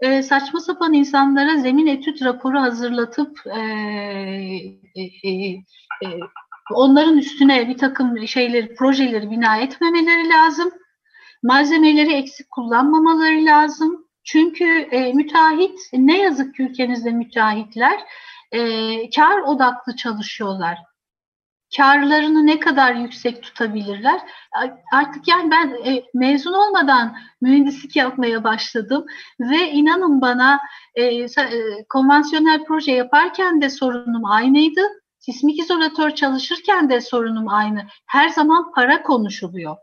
e, 0.00 0.22
saçma 0.22 0.60
sapan 0.60 0.92
insanlara 0.92 1.56
zemin 1.56 1.86
etüt 1.86 2.22
raporu 2.22 2.60
hazırlatıp 2.60 3.46
e, 3.46 3.60
e, 4.94 5.02
e, 5.24 5.30
e, 6.04 6.08
onların 6.74 7.18
üstüne 7.18 7.68
bir 7.68 7.78
takım 7.78 8.28
şeyleri, 8.28 8.74
projeleri 8.74 9.30
bina 9.30 9.56
etmemeleri 9.56 10.28
lazım. 10.28 10.70
Malzemeleri 11.42 12.12
eksik 12.12 12.50
kullanmamaları 12.50 13.44
lazım. 13.44 14.06
Çünkü 14.24 14.64
e, 14.64 15.12
müteahhit, 15.12 15.78
ne 15.92 16.18
yazık 16.22 16.54
ki 16.54 16.62
ülkemizde 16.62 17.10
müteahhitler 17.10 18.00
e, 18.52 18.60
kar 19.10 19.38
odaklı 19.38 19.96
çalışıyorlar 19.96 20.78
karlarını 21.76 22.46
ne 22.46 22.60
kadar 22.60 22.94
yüksek 22.94 23.42
tutabilirler? 23.42 24.20
Artık 24.92 25.28
yani 25.28 25.50
ben 25.50 25.68
e, 25.84 26.04
mezun 26.14 26.52
olmadan 26.52 27.16
mühendislik 27.40 27.96
yapmaya 27.96 28.44
başladım 28.44 29.06
ve 29.40 29.70
inanın 29.70 30.20
bana 30.20 30.60
e, 30.94 31.04
e, 31.04 31.28
konvansiyonel 31.88 32.64
proje 32.64 32.92
yaparken 32.92 33.62
de 33.62 33.70
sorunum 33.70 34.24
aynıydı. 34.24 34.80
Sismik 35.18 35.58
izolatör 35.58 36.10
çalışırken 36.10 36.90
de 36.90 37.00
sorunum 37.00 37.48
aynı. 37.48 37.86
Her 38.06 38.28
zaman 38.28 38.72
para 38.72 39.02
konuşuluyor. 39.02 39.76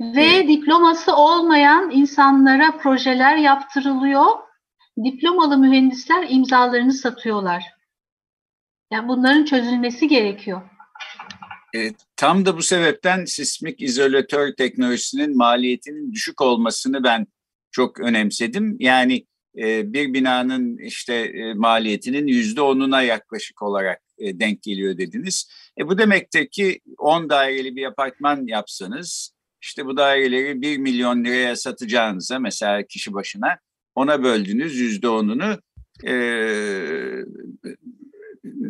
Ve 0.00 0.24
evet. 0.24 0.48
diploması 0.48 1.16
olmayan 1.16 1.90
insanlara 1.90 2.76
projeler 2.76 3.36
yaptırılıyor. 3.36 4.26
Diplomalı 5.04 5.58
mühendisler 5.58 6.26
imzalarını 6.28 6.92
satıyorlar. 6.92 7.77
Yani 8.92 9.08
bunların 9.08 9.44
çözülmesi 9.44 10.08
gerekiyor. 10.08 10.62
E, 11.76 11.92
tam 12.16 12.46
da 12.46 12.56
bu 12.56 12.62
sebepten 12.62 13.24
sismik 13.24 13.82
izolatör 13.82 14.52
teknolojisinin 14.52 15.36
maliyetinin 15.36 16.12
düşük 16.12 16.40
olmasını 16.40 17.04
ben 17.04 17.26
çok 17.70 18.00
önemsedim. 18.00 18.76
Yani 18.80 19.26
e, 19.58 19.92
bir 19.92 20.12
binanın 20.14 20.78
işte 20.78 21.14
e, 21.14 21.54
maliyetinin 21.54 22.26
yüzde 22.26 22.60
onuna 22.60 23.02
yaklaşık 23.02 23.62
olarak 23.62 24.02
e, 24.18 24.40
denk 24.40 24.62
geliyor 24.62 24.98
dediniz. 24.98 25.50
E, 25.78 25.88
bu 25.88 25.98
demektir 25.98 26.48
ki 26.48 26.80
10 26.98 27.30
daireli 27.30 27.76
bir 27.76 27.86
apartman 27.86 28.46
yapsanız 28.46 29.32
işte 29.62 29.86
bu 29.86 29.96
daireleri 29.96 30.62
1 30.62 30.78
milyon 30.78 31.24
liraya 31.24 31.56
satacağınıza 31.56 32.38
mesela 32.38 32.82
kişi 32.82 33.14
başına 33.14 33.58
ona 33.94 34.22
böldünüz 34.22 34.76
yüzde 34.76 35.08
onunu 35.08 35.58
e, 36.06 36.12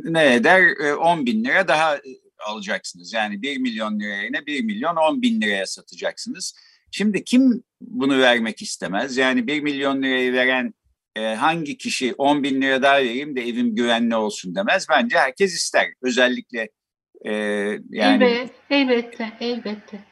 ne 0.04 0.34
eder? 0.34 0.62
10 0.96 1.22
e, 1.22 1.26
bin 1.26 1.44
lira 1.44 1.68
daha 1.68 1.96
e, 1.96 2.00
alacaksınız. 2.46 3.12
Yani 3.12 3.42
1 3.42 3.58
milyon 3.58 4.00
liraya 4.00 4.22
yine 4.22 4.46
1 4.46 4.64
milyon 4.64 4.96
10 4.96 5.22
bin 5.22 5.40
liraya 5.40 5.66
satacaksınız. 5.66 6.54
Şimdi 6.90 7.24
kim 7.24 7.62
bunu 7.80 8.18
vermek 8.18 8.62
istemez? 8.62 9.16
Yani 9.16 9.46
1 9.46 9.60
milyon 9.60 10.02
lirayı 10.02 10.32
veren 10.32 10.74
e, 11.16 11.34
hangi 11.34 11.78
kişi 11.78 12.14
10 12.18 12.42
bin 12.42 12.62
lira 12.62 12.82
daha 12.82 12.96
vereyim 12.96 13.36
de 13.36 13.48
evim 13.48 13.74
güvenli 13.74 14.16
olsun 14.16 14.54
demez. 14.54 14.86
Bence 14.90 15.18
herkes 15.18 15.54
ister. 15.54 15.86
Özellikle 16.02 16.68
e, 17.24 17.32
yani. 17.90 18.24
Evet, 18.24 18.50
elbette, 18.70 19.32
elbette. 19.40 20.04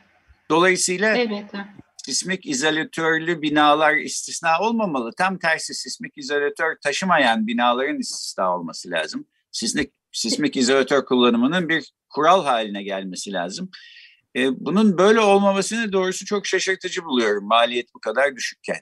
Dolayısıyla 0.50 1.16
elbette. 1.16 1.58
sismik 1.96 2.46
izolatörlü 2.46 3.42
binalar 3.42 3.96
istisna 3.96 4.61
olmamalı. 4.61 5.12
Tam 5.18 5.38
tersi 5.38 5.75
sismik 5.75 6.18
izolatör 6.18 6.76
taşımayan 6.82 7.46
binaların 7.46 7.99
istisna 7.99 8.56
olması 8.56 8.90
lazım 8.90 9.26
sismik, 9.56 9.92
sismik 10.12 10.56
izolatör 10.56 11.04
kullanımının 11.04 11.68
bir 11.68 11.92
kural 12.08 12.44
haline 12.44 12.82
gelmesi 12.82 13.32
lazım. 13.32 13.70
E, 14.37 14.64
bunun 14.66 14.98
böyle 14.98 15.20
olmamasını 15.20 15.92
doğrusu 15.92 16.24
çok 16.24 16.46
şaşırtıcı 16.46 17.04
buluyorum 17.04 17.44
maliyet 17.44 17.94
bu 17.94 18.00
kadar 18.00 18.37
düşükken. 18.37 18.81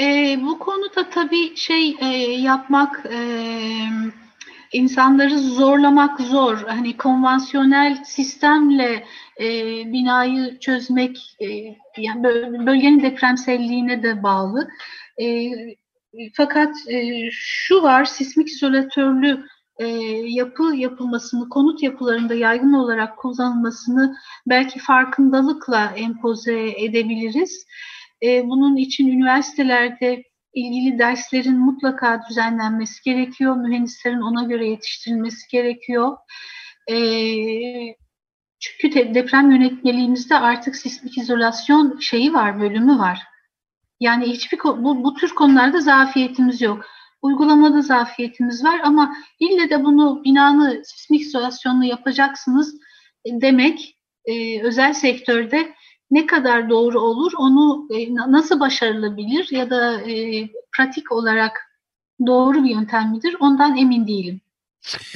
E, 0.00 0.38
bu 0.42 0.58
konuda 0.58 1.10
tabii 1.10 1.56
şey 1.56 1.96
e, 2.00 2.06
yapmak, 2.32 3.06
e, 3.06 3.18
insanları 4.72 5.38
zorlamak 5.38 6.20
zor. 6.20 6.58
Hani 6.66 6.96
konvansiyonel 6.96 8.04
sistemle 8.04 9.04
e, 9.40 9.46
binayı 9.92 10.58
çözmek, 10.58 11.36
e, 11.40 11.46
yani 11.98 12.24
bölgenin 12.66 13.02
depremselliğine 13.02 14.02
de 14.02 14.22
bağlı. 14.22 14.68
E, 15.22 15.50
fakat 16.36 16.74
e, 16.88 17.28
şu 17.30 17.82
var, 17.82 18.04
sismik 18.04 18.48
izolatörlü 18.48 19.46
e, 19.78 19.86
yapı 20.28 20.76
yapılmasını, 20.76 21.48
konut 21.48 21.82
yapılarında 21.82 22.34
yaygın 22.34 22.72
olarak 22.72 23.18
kullanılmasını 23.18 24.16
belki 24.46 24.78
farkındalıkla 24.78 25.92
empoze 25.96 26.70
edebiliriz. 26.84 27.66
E, 28.22 28.46
bunun 28.46 28.76
için 28.76 29.08
üniversitelerde 29.08 30.22
ilgili 30.54 30.98
derslerin 30.98 31.58
mutlaka 31.58 32.22
düzenlenmesi 32.30 33.02
gerekiyor. 33.02 33.56
Mühendislerin 33.56 34.20
ona 34.20 34.42
göre 34.42 34.68
yetiştirilmesi 34.68 35.48
gerekiyor. 35.50 36.16
E, 36.90 36.96
çünkü 38.60 39.14
deprem 39.14 39.50
yönetmeliğimizde 39.50 40.36
artık 40.36 40.76
sismik 40.76 41.18
izolasyon 41.18 41.98
şeyi 41.98 42.32
var, 42.32 42.60
bölümü 42.60 42.98
var. 42.98 43.22
Yani 44.00 44.26
hiçbir 44.26 44.58
bu, 44.58 45.04
bu 45.04 45.14
tür 45.14 45.34
konularda 45.34 45.80
zafiyetimiz 45.80 46.60
yok. 46.60 46.84
Uygulamada 47.22 47.80
zafiyetimiz 47.82 48.64
var 48.64 48.80
ama 48.84 49.16
ille 49.40 49.70
de 49.70 49.84
bunu 49.84 50.24
binanı 50.24 50.82
sismik 50.84 51.20
izolasyonlu 51.20 51.84
yapacaksınız 51.84 52.74
e, 53.24 53.40
demek 53.40 53.98
e, 54.24 54.62
özel 54.62 54.92
sektörde 54.92 55.74
ne 56.10 56.26
kadar 56.26 56.70
doğru 56.70 57.00
olur, 57.00 57.32
onu 57.38 57.88
e, 57.94 58.14
nasıl 58.14 58.60
başarılabilir 58.60 59.48
ya 59.50 59.70
da 59.70 60.00
e, 60.00 60.48
pratik 60.76 61.12
olarak 61.12 61.60
doğru 62.26 62.64
bir 62.64 62.70
yöntem 62.70 63.10
midir 63.10 63.36
ondan 63.40 63.76
emin 63.76 64.06
değilim. 64.06 64.40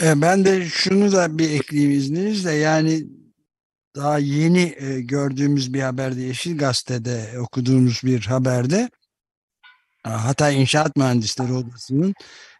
E, 0.02 0.22
ben 0.22 0.44
de 0.44 0.64
şunu 0.64 1.12
da 1.12 1.38
bir 1.38 1.50
ekleyeyim 1.50 1.92
izninizle 1.92 2.52
yani 2.52 3.02
daha 3.96 4.18
yeni 4.18 4.74
e, 4.78 5.00
gördüğümüz 5.00 5.74
bir 5.74 5.80
haberde 5.80 6.22
Yeşil 6.22 6.58
Gazete'de 6.58 7.40
okuduğumuz 7.40 8.00
bir 8.04 8.26
haberde 8.26 8.90
Hatay 10.02 10.60
İnşaat 10.62 10.96
Mühendisleri 10.96 11.52
Odası'nın 11.52 12.14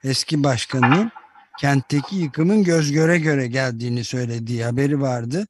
eski 0.05 0.45
başkanının 0.45 1.11
kentteki 1.59 2.17
yıkımın 2.17 2.65
göz 2.65 2.93
göre 2.93 3.19
göre 3.19 3.47
geldiğini 3.47 4.05
söylediği 4.05 4.65
haberi 4.65 5.01
vardı. 5.01 5.47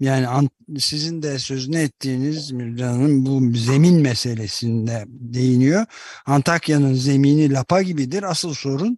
Yani 0.00 0.48
sizin 0.78 1.22
de 1.22 1.38
sözünü 1.38 1.78
ettiğiniz 1.78 2.52
Mircan'ın 2.52 3.26
bu 3.26 3.56
zemin 3.58 4.02
meselesinde 4.02 5.04
değiniyor. 5.08 5.86
Antakya'nın 6.26 6.94
zemini 6.94 7.52
lapa 7.52 7.82
gibidir. 7.82 8.22
Asıl 8.22 8.54
sorun 8.54 8.96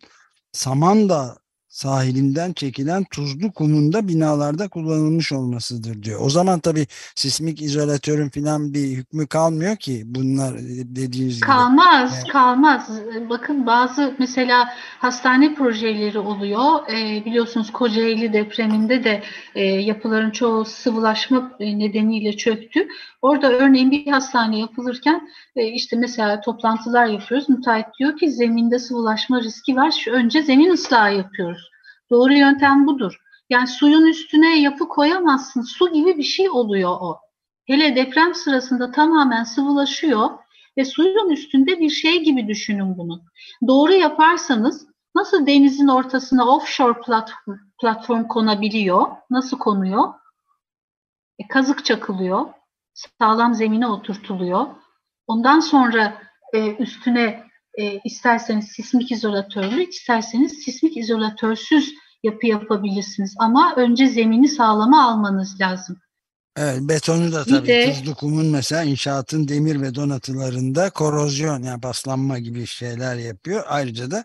Samandağ 0.52 1.36
sahilinden 1.68 2.52
çekilen 2.52 3.04
tuzlu 3.04 3.52
kumunda 3.52 4.09
binalarda 4.09 4.68
kullanılmış 4.68 5.33
olmasıdır 5.33 6.02
diyor. 6.02 6.20
O 6.22 6.31
zaman 6.31 6.61
tabii 6.61 6.87
sismik 7.14 7.62
izolatörün 7.62 8.28
falan 8.28 8.74
bir 8.74 8.96
hükmü 8.96 9.26
kalmıyor 9.26 9.76
ki 9.76 10.02
bunlar 10.04 10.54
e, 10.54 10.96
dediğiniz 10.96 11.40
kalmaz, 11.40 12.20
gibi. 12.22 12.33
Kalmaz, 12.33 12.88
kalmaz. 12.88 13.00
Bakın 13.31 13.66
bazı 13.66 14.14
mesela 14.18 14.68
hastane 14.98 15.54
projeleri 15.54 16.18
oluyor. 16.18 16.88
E, 16.92 17.24
biliyorsunuz 17.24 17.72
Kocaeli 17.72 18.33
depreminde 18.33 19.04
de 19.04 19.22
e, 19.54 19.64
yapıların 19.64 20.31
çoğu 20.31 20.64
sıvılaşma 20.64 21.52
e, 21.61 21.78
nedeniyle 21.78 22.37
çöktü. 22.37 22.88
Orada 23.22 23.52
örneğin 23.52 23.90
bir 23.90 24.07
hastane 24.07 24.59
yapılırken 24.59 25.28
e, 25.57 25.66
işte 25.66 25.96
mesela 25.96 26.40
toplantılar 26.40 27.07
yapıyoruz. 27.07 27.48
Müteahhit 27.48 27.87
diyor 27.98 28.16
ki 28.16 28.31
zeminde 28.31 28.78
sıvılaşma 28.78 29.40
riski 29.40 29.76
var. 29.76 29.90
Şu 29.90 30.11
önce 30.11 30.42
zemin 30.42 30.70
ıslahı 30.70 31.14
yapıyoruz. 31.14 31.67
Doğru 32.10 32.32
yöntem 32.32 32.86
budur. 32.86 33.20
Yani 33.50 33.66
suyun 33.66 34.06
üstüne 34.06 34.60
yapı 34.60 34.88
koyamazsın. 34.88 35.62
Su 35.62 35.92
gibi 35.92 36.18
bir 36.18 36.22
şey 36.22 36.50
oluyor 36.50 36.90
o. 37.00 37.18
Hele 37.66 37.96
deprem 37.96 38.34
sırasında 38.34 38.90
tamamen 38.90 39.44
sıvılaşıyor 39.44 40.30
ve 40.78 40.84
suyun 40.84 41.30
üstünde 41.30 41.80
bir 41.80 41.90
şey 41.90 42.22
gibi 42.24 42.48
düşünün 42.48 42.98
bunu. 42.98 43.22
Doğru 43.66 43.92
yaparsanız 43.92 44.86
nasıl 45.14 45.46
denizin 45.46 45.88
ortasına 45.88 46.48
offshore 46.48 47.00
platform, 47.80 48.24
konabiliyor? 48.24 49.06
Nasıl 49.30 49.58
konuyor? 49.58 50.14
E, 51.38 51.48
kazık 51.48 51.84
çakılıyor. 51.84 52.46
Sağlam 52.94 53.54
zemine 53.54 53.86
oturtuluyor. 53.86 54.66
Ondan 55.26 55.60
sonra 55.60 56.22
e, 56.52 56.76
üstüne 56.76 57.47
e, 57.78 58.00
isterseniz 58.04 58.68
sismik 58.68 59.12
izolatörlü, 59.12 59.88
isterseniz 59.88 60.52
sismik 60.52 60.96
izolatörsüz 60.96 61.94
yapı 62.22 62.46
yapabilirsiniz. 62.46 63.35
Ama 63.38 63.74
önce 63.76 64.09
zemini 64.09 64.48
sağlama 64.48 65.11
almanız 65.11 65.61
lazım. 65.61 65.96
Evet, 66.57 66.81
betonu 66.81 67.33
da 67.33 67.44
tabii 67.44 67.68
de, 67.68 67.83
tuzlu 67.85 68.14
kumun 68.14 68.46
mesela 68.46 68.83
inşaatın 68.83 69.48
demir 69.48 69.81
ve 69.83 69.94
donatılarında 69.94 70.90
korozyon 70.90 71.62
yani 71.62 71.81
paslanma 71.81 72.38
gibi 72.38 72.66
şeyler 72.66 73.16
yapıyor. 73.16 73.64
Ayrıca 73.68 74.11
da 74.11 74.24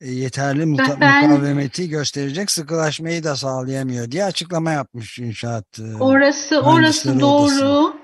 e, 0.00 0.10
yeterli 0.10 0.62
muta- 0.62 1.00
ben, 1.00 1.30
mukavemeti 1.30 1.88
gösterecek 1.88 2.50
sıkılaşmayı 2.50 3.24
da 3.24 3.36
sağlayamıyor 3.36 4.10
diye 4.10 4.24
açıklama 4.24 4.72
yapmış 4.72 5.18
inşaat. 5.18 5.78
E, 5.78 6.02
orası 6.02 6.60
orası 6.60 7.20
doğru. 7.20 7.26
Odası. 7.26 7.95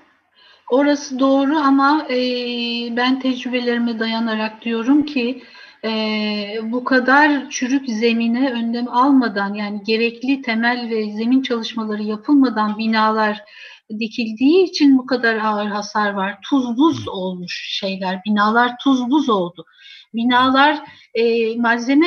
Orası 0.70 1.18
doğru 1.18 1.56
ama 1.56 2.06
e, 2.10 2.16
ben 2.96 3.20
tecrübelerime 3.20 3.98
dayanarak 3.98 4.62
diyorum 4.62 5.04
ki 5.06 5.42
e, 5.84 5.90
bu 6.62 6.84
kadar 6.84 7.50
çürük 7.50 7.88
zemine 7.88 8.52
önlem 8.52 8.88
almadan 8.88 9.54
yani 9.54 9.82
gerekli 9.84 10.42
temel 10.42 10.90
ve 10.90 11.12
zemin 11.12 11.42
çalışmaları 11.42 12.02
yapılmadan 12.02 12.78
binalar 12.78 13.44
dikildiği 13.98 14.64
için 14.64 14.98
bu 14.98 15.06
kadar 15.06 15.36
ağır 15.36 15.66
hasar 15.66 16.12
var. 16.12 16.38
Tuz 16.50 16.76
buz 16.76 17.08
olmuş 17.08 17.78
şeyler, 17.80 18.20
binalar 18.26 18.72
tuz 18.84 19.10
buz 19.10 19.28
oldu. 19.30 19.64
Binalar 20.14 20.82
e, 21.14 21.56
malzeme 21.56 22.06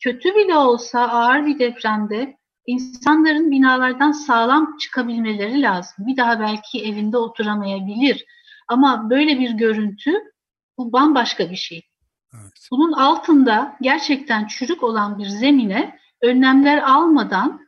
kötü 0.00 0.34
bile 0.34 0.56
olsa 0.56 1.00
ağır 1.00 1.46
bir 1.46 1.58
depremde 1.58 2.36
insanların 2.66 3.50
binalardan 3.50 4.12
sağlam 4.12 4.76
çıkabilmeleri 4.76 5.62
lazım. 5.62 6.06
Bir 6.06 6.16
daha 6.16 6.40
belki 6.40 6.84
evinde 6.84 7.16
oturamayabilir. 7.16 8.24
Ama 8.68 9.10
böyle 9.10 9.38
bir 9.38 9.50
görüntü 9.50 10.12
bu 10.78 10.92
bambaşka 10.92 11.50
bir 11.50 11.56
şey. 11.56 11.82
Evet. 12.34 12.68
Bunun 12.70 12.92
altında 12.92 13.76
gerçekten 13.80 14.46
çürük 14.46 14.82
olan 14.82 15.18
bir 15.18 15.26
zemine 15.26 15.98
önlemler 16.22 16.78
almadan 16.78 17.60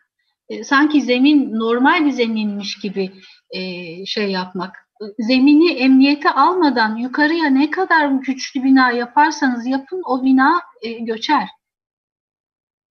e, 0.48 0.64
sanki 0.64 1.02
zemin 1.02 1.54
normal 1.58 2.04
bir 2.04 2.10
zeminmiş 2.10 2.78
gibi 2.78 3.12
e, 3.50 3.60
şey 4.06 4.30
yapmak. 4.30 4.76
Zemini 5.18 5.72
emniyete 5.72 6.30
almadan 6.30 6.96
yukarıya 6.96 7.46
ne 7.46 7.70
kadar 7.70 8.08
güçlü 8.08 8.62
bina 8.62 8.90
yaparsanız 8.90 9.66
yapın 9.66 10.02
o 10.06 10.24
bina 10.24 10.60
e, 10.82 10.92
göçer. 10.92 11.48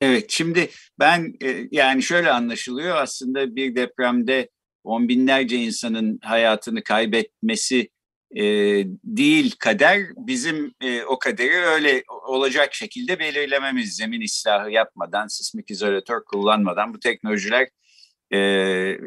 Evet, 0.02 0.26
şimdi 0.30 0.70
ben 1.00 1.34
e, 1.44 1.68
yani 1.72 2.04
şöyle 2.04 2.32
anlaşılıyor 2.32 2.96
aslında 2.96 3.56
bir 3.56 3.76
depremde 3.76 4.50
on 4.84 5.08
binlerce 5.08 5.58
insanın 5.58 6.20
hayatını 6.24 6.84
kaybetmesi 6.84 7.90
e, 8.36 8.44
değil 9.04 9.56
kader, 9.60 10.02
bizim 10.18 10.74
e, 10.82 11.04
o 11.04 11.20
kaderi 11.20 11.56
öyle 11.56 12.04
olacak 12.28 12.74
şekilde 12.74 13.20
belirlememiz 13.20 13.96
zemin 13.96 14.22
islahı 14.22 14.72
yapmadan, 14.72 15.28
sismik 15.28 15.72
izolatör 15.72 16.24
kullanmadan 16.24 16.94
bu 16.94 17.00
teknolojiler 17.00 17.68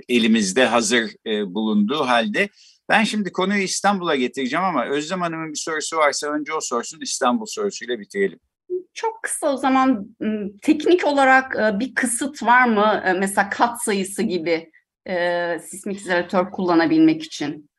elimizde 0.09 0.65
hazır 0.65 1.11
bulunduğu 1.27 2.01
halde. 2.01 2.49
Ben 2.89 3.05
şimdi 3.05 3.33
konuyu 3.33 3.63
İstanbul'a 3.63 4.17
getireceğim 4.17 4.65
ama 4.65 4.87
Özlem 4.87 5.21
Hanım'ın 5.21 5.53
bir 5.53 5.59
sorusu 5.59 5.97
varsa 5.97 6.33
önce 6.33 6.53
o 6.53 6.61
sorsun 6.61 7.01
İstanbul 7.01 7.47
sorusuyla 7.47 8.01
bitirelim. 8.01 8.41
Çok 9.01 9.23
kısa 9.23 9.53
o 9.53 9.57
zaman 9.57 10.07
teknik 10.63 11.07
olarak 11.07 11.81
bir 11.81 11.95
kısıt 11.95 12.43
var 12.43 12.69
mı? 12.69 13.03
Mesela 13.19 13.51
kat 13.51 13.83
sayısı 13.83 14.23
gibi 14.23 14.71
e, 15.09 15.59
sismik 15.59 16.01
izolatör 16.01 16.51
kullanabilmek 16.51 17.23
için. 17.23 17.71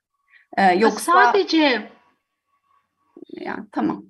Yoksa 0.78 1.14
sadece 1.14 1.92
yani 3.32 3.66
tamam 3.72 4.04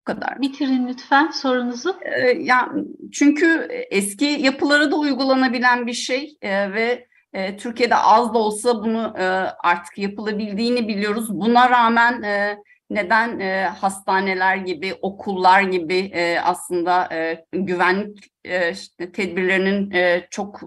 bu 0.00 0.04
kadar. 0.04 0.40
Bitirin 0.40 0.88
lütfen 0.88 1.30
sorunuzu. 1.30 1.96
Ee, 2.02 2.20
ya 2.28 2.72
çünkü 3.12 3.68
eski 3.90 4.24
yapılara 4.24 4.90
da 4.90 4.96
uygulanabilen 4.96 5.86
bir 5.86 5.92
şey 5.92 6.36
e, 6.42 6.72
ve 6.72 7.06
e, 7.32 7.56
Türkiye'de 7.56 7.94
az 7.94 8.34
da 8.34 8.38
olsa 8.38 8.82
bunu 8.82 9.14
e, 9.18 9.24
artık 9.64 9.98
yapılabildiğini 9.98 10.88
biliyoruz. 10.88 11.28
Buna 11.40 11.70
rağmen 11.70 12.22
e, 12.22 12.58
neden 12.90 13.40
e, 13.40 13.64
hastaneler 13.64 14.56
gibi, 14.56 14.94
okullar 15.02 15.62
gibi 15.62 15.98
e, 15.98 16.40
aslında 16.40 17.08
e, 17.14 17.44
güvenlik 17.52 18.24
e, 18.44 18.72
işte, 18.72 19.12
tedbirlerinin 19.12 19.90
e, 19.90 20.26
çok 20.30 20.60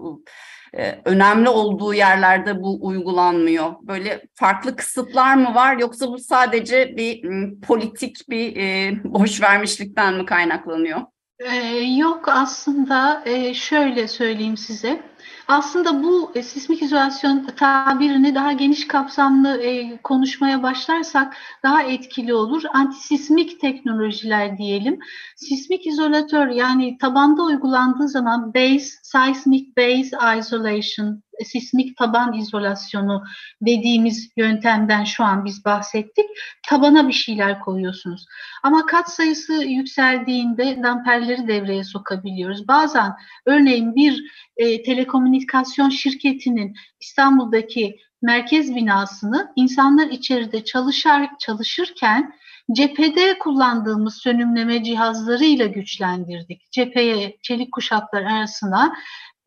e, 0.74 0.98
önemli 1.04 1.48
olduğu 1.48 1.94
yerlerde 1.94 2.62
bu 2.62 2.86
uygulanmıyor. 2.86 3.72
Böyle 3.82 4.22
farklı 4.34 4.76
kısıtlar 4.76 5.34
mı 5.34 5.54
var 5.54 5.76
yoksa 5.76 6.08
bu 6.08 6.18
sadece 6.18 6.96
bir 6.96 7.24
m, 7.24 7.60
politik 7.60 8.16
bir 8.28 8.56
e, 8.56 8.92
boş 9.04 9.42
vermişlikten 9.42 10.14
mi 10.14 10.26
kaynaklanıyor? 10.26 11.00
Ee, 11.40 11.56
yok 11.96 12.28
aslında 12.28 13.22
e, 13.26 13.54
şöyle 13.54 14.08
söyleyeyim 14.08 14.56
size. 14.56 15.09
Aslında 15.50 16.02
bu 16.02 16.32
e, 16.34 16.42
sismik 16.42 16.82
izolasyon 16.82 17.46
tabirini 17.56 18.34
daha 18.34 18.52
geniş 18.52 18.86
kapsamlı 18.86 19.62
e, 19.62 19.96
konuşmaya 19.96 20.62
başlarsak 20.62 21.36
daha 21.62 21.82
etkili 21.82 22.34
olur. 22.34 22.62
Antisismik 22.74 23.60
teknolojiler 23.60 24.58
diyelim. 24.58 24.98
Sismik 25.36 25.86
izolatör 25.86 26.48
yani 26.48 26.98
tabanda 26.98 27.42
uygulandığı 27.42 28.08
zaman 28.08 28.54
base, 28.54 28.88
seismic 29.02 29.76
base 29.76 30.38
isolation 30.38 31.22
sismik 31.44 31.96
taban 31.96 32.32
izolasyonu 32.32 33.24
dediğimiz 33.62 34.30
yöntemden 34.36 35.04
şu 35.04 35.24
an 35.24 35.44
biz 35.44 35.64
bahsettik. 35.64 36.26
Tabana 36.68 37.08
bir 37.08 37.12
şeyler 37.12 37.60
koyuyorsunuz. 37.60 38.26
Ama 38.62 38.86
kat 38.86 39.10
sayısı 39.12 39.52
yükseldiğinde 39.52 40.82
damperleri 40.82 41.48
devreye 41.48 41.84
sokabiliyoruz. 41.84 42.68
Bazen 42.68 43.12
örneğin 43.46 43.94
bir 43.94 44.24
e, 44.56 44.82
telekomünikasyon 44.82 45.88
şirketinin 45.88 46.76
İstanbul'daki 47.00 47.96
merkez 48.22 48.74
binasını 48.74 49.52
insanlar 49.56 50.06
içeride 50.06 50.64
çalışar 50.64 51.28
çalışırken 51.38 52.32
cephede 52.72 53.38
kullandığımız 53.38 54.14
sönümleme 54.14 54.84
cihazlarıyla 54.84 55.66
güçlendirdik. 55.66 56.72
Cepheye 56.72 57.36
çelik 57.42 57.72
kuşaklar 57.72 58.22
arasına 58.22 58.92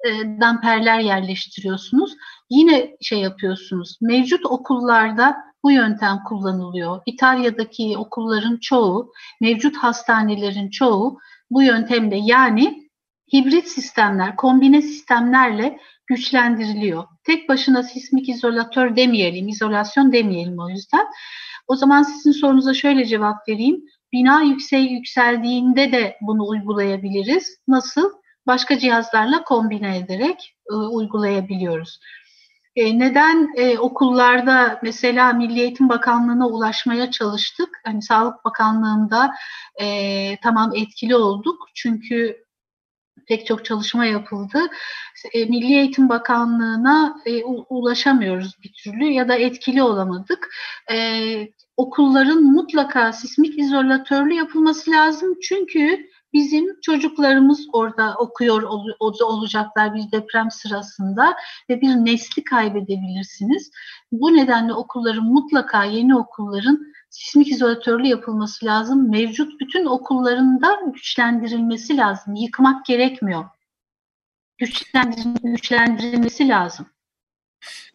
e, 0.04 0.10
damperler 0.42 1.00
yerleştiriyorsunuz. 1.00 2.16
Yine 2.50 2.98
şey 3.02 3.20
yapıyorsunuz. 3.20 3.98
Mevcut 4.02 4.46
okullarda 4.46 5.38
bu 5.64 5.72
yöntem 5.72 6.20
kullanılıyor. 6.28 7.02
İtalya'daki 7.06 7.96
okulların 7.98 8.58
çoğu, 8.58 9.12
mevcut 9.42 9.78
hastanelerin 9.78 10.70
çoğu 10.70 11.20
bu 11.50 11.64
yöntemde 11.64 12.16
yani 12.16 12.90
hibrit 13.34 13.68
sistemler, 13.68 14.36
kombine 14.36 14.82
sistemlerle 14.82 15.80
güçlendiriliyor. 16.08 17.04
Tek 17.24 17.50
başına 17.50 17.84
sismik 17.84 18.30
izolatör 18.30 18.96
demeyelim, 18.96 19.48
izolasyon 19.48 20.12
demeyelim 20.12 20.60
o 20.60 20.70
yüzden. 20.70 21.06
O 21.68 21.76
zaman 21.76 22.04
sizin 22.04 22.32
sorunuza 22.32 22.74
şöyle 22.74 23.06
cevap 23.06 23.50
vereyim. 23.50 23.86
Bina 24.12 24.42
yüksek 24.42 24.92
yükseldiğinde 24.92 25.92
de 25.92 26.18
bunu 26.22 26.48
uygulayabiliriz. 26.48 27.58
Nasıl? 27.68 28.10
Başka 28.48 28.80
cihazlarla 28.80 29.44
kombine 29.44 29.98
ederek 29.98 30.56
e, 30.72 30.74
uygulayabiliyoruz. 30.74 32.00
E, 32.76 33.00
neden 33.00 33.54
e, 33.56 33.78
okullarda 33.78 34.80
mesela 34.84 35.34
Milli 35.34 35.60
Eğitim 35.60 35.90
Bakanlığı'na 35.90 36.48
ulaşmaya 36.48 37.12
çalıştık? 37.12 37.70
Hani 37.86 38.02
Sağlık 38.02 38.46
Bakanlığı'nda 38.46 39.34
e, 39.82 40.38
tamam 40.44 40.72
etkili 40.76 41.16
olduk 41.16 41.70
çünkü 41.76 42.44
pek 43.28 43.46
çok 43.46 43.66
çalışma 43.66 44.06
yapıldı. 44.06 44.60
E, 45.34 45.46
Milli 45.46 45.74
Eğitim 45.74 46.10
Bakanlığı'na 46.10 47.22
e, 47.26 47.44
ulaşamıyoruz 47.44 48.56
bir 48.64 48.74
türlü 48.84 49.06
ya 49.06 49.28
da 49.28 49.36
etkili 49.36 49.84
olamadık. 49.84 50.50
E, 50.92 51.48
okulların 51.78 52.44
mutlaka 52.44 53.14
sismik 53.14 53.60
izolatörlü 53.60 54.34
yapılması 54.34 54.92
lazım 54.92 55.36
çünkü 55.42 56.13
bizim 56.34 56.82
çocuklarımız 56.82 57.68
orada 57.74 58.16
okuyor 58.16 58.64
ol, 58.64 58.88
olacaklar 59.00 59.96
bir 59.96 60.12
deprem 60.12 60.52
sırasında 60.52 61.36
ve 61.70 61.82
bir 61.82 61.88
nesli 61.88 62.44
kaybedebilirsiniz. 62.44 63.72
Bu 64.12 64.36
nedenle 64.36 64.74
okulların 64.74 65.24
mutlaka 65.24 65.84
yeni 65.84 66.18
okulların 66.18 66.94
sismik 67.10 67.48
izolatörlü 67.48 68.08
yapılması 68.08 68.66
lazım. 68.66 69.12
Mevcut 69.12 69.60
bütün 69.60 69.86
okullarında 69.86 70.80
güçlendirilmesi 70.94 71.98
lazım. 71.98 72.36
Yıkmak 72.36 72.86
gerekmiyor. 72.86 73.46
güçlendirilmesi 75.44 76.48
lazım. 76.48 76.86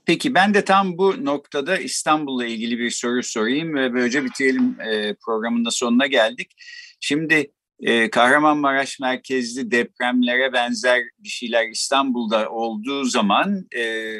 Peki 0.07 0.35
ben 0.35 0.55
de 0.55 0.64
tam 0.64 0.98
bu 0.98 1.24
noktada 1.24 1.79
İstanbul'la 1.79 2.46
ilgili 2.46 2.79
bir 2.79 2.90
soru 2.90 3.22
sorayım 3.22 3.74
ve 3.74 3.94
böylece 3.94 4.24
bitirelim 4.24 4.81
e, 4.81 5.14
programın 5.14 5.64
da 5.64 5.70
sonuna 5.70 6.07
geldik. 6.07 6.51
Şimdi 7.01 7.53
e, 7.81 8.11
Kahramanmaraş 8.11 9.01
merkezli 9.01 9.71
depremlere 9.71 10.53
benzer 10.53 11.03
bir 11.19 11.29
şeyler 11.29 11.69
İstanbul'da 11.69 12.51
olduğu 12.51 13.05
zaman 13.05 13.67
e, 13.77 14.14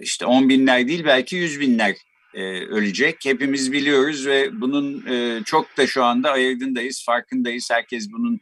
işte 0.00 0.26
on 0.26 0.48
binler 0.48 0.88
değil 0.88 1.04
belki 1.04 1.36
yüz 1.36 1.60
binler 1.60 1.96
e, 2.34 2.42
ölecek. 2.66 3.16
Hepimiz 3.24 3.72
biliyoruz 3.72 4.26
ve 4.26 4.60
bunun 4.60 5.06
e, 5.06 5.44
çok 5.44 5.76
da 5.76 5.86
şu 5.86 6.04
anda 6.04 6.30
ayırdındayız, 6.30 7.04
farkındayız. 7.04 7.70
Herkes 7.70 8.12
bunun 8.12 8.40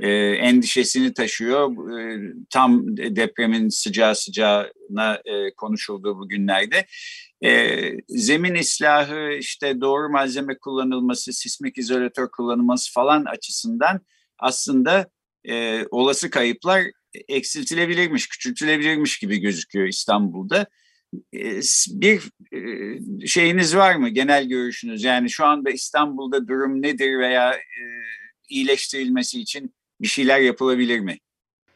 e, 0.00 0.10
endişesini 0.30 1.14
taşıyor. 1.14 1.90
E, 2.00 2.32
tam 2.50 2.96
depremin 2.96 3.68
sıcağı 3.68 4.14
sıcağına 4.14 5.14
e, 5.24 5.54
konuşulduğu 5.56 6.18
bu 6.18 6.28
günlerde. 6.28 6.86
E, 7.44 7.80
zemin 8.08 8.54
islahı, 8.54 9.32
işte 9.32 9.80
doğru 9.80 10.08
malzeme 10.08 10.58
kullanılması, 10.58 11.32
sismik 11.32 11.78
izolatör 11.78 12.28
kullanılması 12.30 12.92
falan 12.92 13.24
açısından 13.24 14.00
aslında 14.38 15.10
e, 15.48 15.84
olası 15.90 16.30
kayıplar 16.30 16.82
eksiltilebilirmiş, 17.28 18.28
küçültülebilirmiş 18.28 19.18
gibi 19.18 19.38
gözüküyor 19.40 19.88
İstanbul'da. 19.88 20.66
e, 21.34 21.60
bir 21.88 22.22
e, 22.52 23.26
şeyiniz 23.26 23.76
var 23.76 23.94
mı 23.94 24.08
genel 24.08 24.44
görüşünüz? 24.44 25.04
Yani 25.04 25.30
şu 25.30 25.44
anda 25.44 25.70
İstanbul'da 25.70 26.48
durum 26.48 26.82
nedir 26.82 27.18
veya 27.18 27.54
e, 27.54 27.82
iyileştirilmesi 28.48 29.40
için 29.40 29.74
bir 30.00 30.08
şeyler 30.08 30.40
yapılabilir 30.40 31.00
mi? 31.00 31.18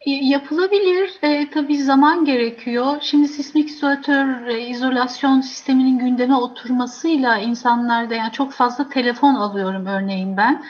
Yapılabilir. 0.06 1.10
E, 1.22 1.50
tabii 1.50 1.82
zaman 1.82 2.24
gerekiyor. 2.24 2.98
Şimdi 3.00 3.28
sismik 3.28 3.68
izolatör, 3.68 4.46
e, 4.46 4.68
izolasyon 4.68 5.40
sisteminin 5.40 5.98
gündeme 5.98 6.34
oturmasıyla 6.34 7.38
insanlarda 7.38 8.14
yani 8.14 8.32
çok 8.32 8.52
fazla 8.52 8.88
telefon 8.88 9.34
alıyorum 9.34 9.86
örneğin 9.86 10.36
ben. 10.36 10.64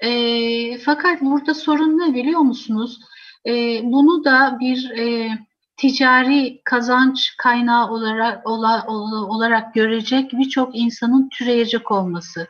E, 0.00 0.78
fakat 0.78 1.20
burada 1.20 1.54
sorun 1.54 1.98
ne 1.98 2.14
biliyor 2.14 2.40
musunuz? 2.40 3.00
E, 3.46 3.80
bunu 3.84 4.24
da 4.24 4.56
bir 4.60 4.90
e, 4.90 5.38
ticari 5.76 6.60
kazanç 6.64 7.36
kaynağı 7.38 7.90
olarak 7.90 8.46
ola, 8.46 8.86
olarak 9.28 9.74
görecek 9.74 10.32
birçok 10.32 10.76
insanın 10.76 11.28
türeyecek 11.28 11.90
olması. 11.90 12.48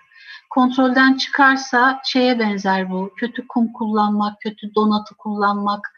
Kontrolden 0.55 1.15
çıkarsa 1.15 2.01
şeye 2.05 2.39
benzer 2.39 2.91
bu. 2.91 3.11
Kötü 3.17 3.47
kum 3.47 3.73
kullanmak, 3.73 4.41
kötü 4.41 4.75
donatı 4.75 5.15
kullanmak, 5.15 5.93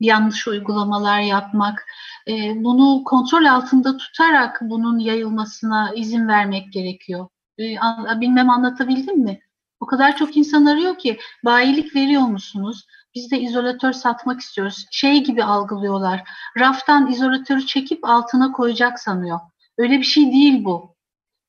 yanlış 0.00 0.48
uygulamalar 0.48 1.20
yapmak. 1.20 1.86
E, 2.28 2.64
bunu 2.64 3.04
kontrol 3.04 3.44
altında 3.44 3.96
tutarak 3.96 4.58
bunun 4.62 4.98
yayılmasına 4.98 5.94
izin 5.94 6.28
vermek 6.28 6.72
gerekiyor. 6.72 7.28
E, 7.58 7.78
an, 7.78 8.20
bilmem 8.20 8.50
anlatabildim 8.50 9.18
mi? 9.18 9.40
O 9.80 9.86
kadar 9.86 10.16
çok 10.16 10.36
insan 10.36 10.66
arıyor 10.66 10.98
ki 10.98 11.18
bayilik 11.44 11.96
veriyor 11.96 12.22
musunuz? 12.22 12.86
Biz 13.14 13.30
de 13.30 13.40
izolatör 13.40 13.92
satmak 13.92 14.40
istiyoruz. 14.40 14.86
Şey 14.90 15.24
gibi 15.24 15.44
algılıyorlar. 15.44 16.22
Raftan 16.58 17.10
izolatörü 17.10 17.66
çekip 17.66 18.04
altına 18.04 18.52
koyacak 18.52 19.00
sanıyor. 19.00 19.40
Öyle 19.78 19.98
bir 19.98 20.04
şey 20.04 20.32
değil 20.32 20.64
bu. 20.64 20.93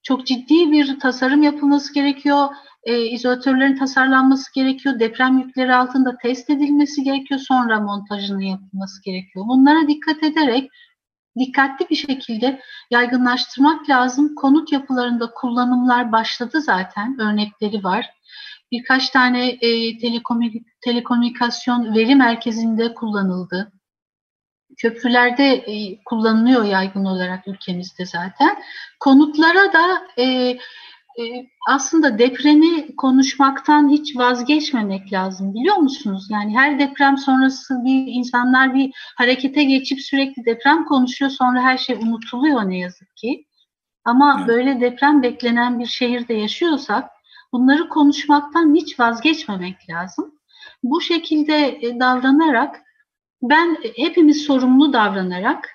Çok 0.06 0.28
ciddi 0.28 0.72
bir 0.72 1.00
tasarım 1.00 1.44
yapılması 1.44 1.94
gerekiyor. 1.94 2.48
E, 2.84 3.02
izolatörlerin 3.06 3.78
tasarlanması 3.78 4.54
gerekiyor. 4.54 5.00
Deprem 5.00 5.38
yükleri 5.40 5.76
altında 5.76 6.18
test 6.18 6.50
edilmesi 6.50 7.04
gerekiyor. 7.04 7.40
Sonra 7.40 7.80
montajının 7.80 8.40
yapılması 8.40 9.04
gerekiyor. 9.04 9.46
Bunlara 9.48 9.88
dikkat 9.88 10.24
ederek 10.24 10.72
dikkatli 11.40 11.90
bir 11.90 11.96
şekilde 11.96 12.62
yaygınlaştırmak 12.92 13.90
lazım. 13.90 14.36
Konut 14.36 14.72
yapılarında 14.72 15.32
kullanımlar 15.32 16.12
başladı 16.12 16.62
zaten. 16.62 17.20
Örnekleri 17.20 17.84
var. 17.84 18.10
Birkaç 18.72 19.10
tane 19.10 19.50
e, 19.50 19.98
telekomünik 19.98 20.68
telekomünikasyon 20.82 21.96
veri 21.96 22.16
merkezinde 22.16 22.94
kullanıldı. 22.94 23.72
Köprülerde 24.78 25.54
e, 25.54 26.04
kullanılıyor 26.04 26.64
yaygın 26.64 27.06
olarak 27.06 27.48
ülkemizde 27.48 28.06
zaten. 28.06 28.58
Konutlara 29.00 29.74
da 29.74 30.08
e, 30.18 30.24
e, 31.20 31.48
aslında 31.70 32.20
depremi 32.20 32.96
konuşmaktan 32.96 33.90
hiç 33.90 34.18
vazgeçmemek 34.18 35.14
lazım 35.14 35.54
biliyor 35.54 35.78
musunuz? 35.78 36.28
Yani 36.30 36.58
her 36.58 36.80
deprem 36.80 37.18
sonrası 37.18 37.74
bir 37.86 38.06
insanlar 38.08 38.74
bir 38.74 38.92
harekete 39.16 39.64
geçip 39.64 40.02
sürekli 40.02 40.46
deprem 40.46 40.86
konuşuyor 40.86 41.32
sonra 41.32 41.62
her 41.62 41.78
şey 41.78 41.96
unutuluyor 41.96 42.70
ne 42.70 42.78
yazık 42.78 43.18
ki. 43.18 43.46
Ama 44.06 44.36
evet. 44.38 44.48
böyle 44.48 44.82
deprem 44.82 45.24
beklenen 45.24 45.80
bir 45.80 45.86
şehirde 45.86 46.34
yaşıyorsak 46.34 47.10
bunları 47.52 47.90
konuşmaktan 47.90 48.76
hiç 48.76 49.00
vazgeçmemek 49.00 49.90
lazım. 49.90 50.36
Bu 50.84 51.02
şekilde 51.02 51.80
e, 51.82 52.00
davranarak 52.00 52.85
ben 53.50 53.78
hepimiz 53.96 54.46
sorumlu 54.46 54.94
davranarak 54.94 55.70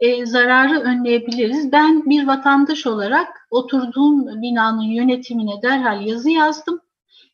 e, 0.00 0.26
zararı 0.26 0.80
önleyebiliriz. 0.80 1.72
Ben 1.72 2.10
bir 2.10 2.26
vatandaş 2.26 2.86
olarak 2.86 3.46
oturduğum 3.50 4.42
binanın 4.42 4.82
yönetimine 4.82 5.62
derhal 5.62 6.06
yazı 6.06 6.30
yazdım. 6.30 6.80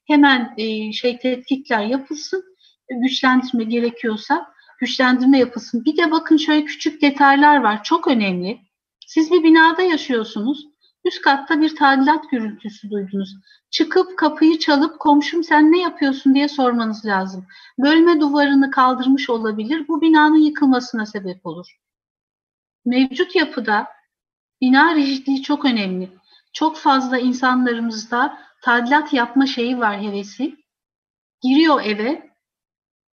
Hemen 0.04 0.54
e, 0.56 0.92
şey 0.92 1.18
tetkikler 1.18 1.84
yapılsın, 1.84 2.44
güçlendirme 2.90 3.64
gerekiyorsa 3.64 4.52
güçlendirme 4.78 5.38
yapılsın. 5.38 5.84
Bir 5.84 5.96
de 5.96 6.10
bakın 6.10 6.36
şöyle 6.36 6.64
küçük 6.64 7.02
detaylar 7.02 7.62
var, 7.62 7.84
çok 7.84 8.08
önemli. 8.08 8.60
Siz 9.06 9.30
bir 9.30 9.42
binada 9.42 9.82
yaşıyorsunuz. 9.82 10.66
Üst 11.04 11.22
katta 11.22 11.60
bir 11.60 11.76
tadilat 11.76 12.30
gürültüsü 12.30 12.90
duydunuz. 12.90 13.36
Çıkıp 13.70 14.18
kapıyı 14.18 14.58
çalıp 14.58 14.98
komşum 14.98 15.44
sen 15.44 15.72
ne 15.72 15.80
yapıyorsun 15.80 16.34
diye 16.34 16.48
sormanız 16.48 17.06
lazım. 17.06 17.46
Bölme 17.78 18.20
duvarını 18.20 18.70
kaldırmış 18.70 19.30
olabilir. 19.30 19.88
Bu 19.88 20.00
binanın 20.00 20.36
yıkılmasına 20.36 21.06
sebep 21.06 21.46
olur. 21.46 21.78
Mevcut 22.84 23.36
yapıda 23.36 23.86
bina 24.60 24.94
rigidliği 24.94 25.42
çok 25.42 25.64
önemli. 25.64 26.10
Çok 26.52 26.76
fazla 26.76 27.18
insanlarımızda 27.18 28.38
tadilat 28.62 29.12
yapma 29.12 29.46
şeyi 29.46 29.78
var 29.78 30.00
hevesi. 30.02 30.56
Giriyor 31.42 31.82
eve, 31.84 32.30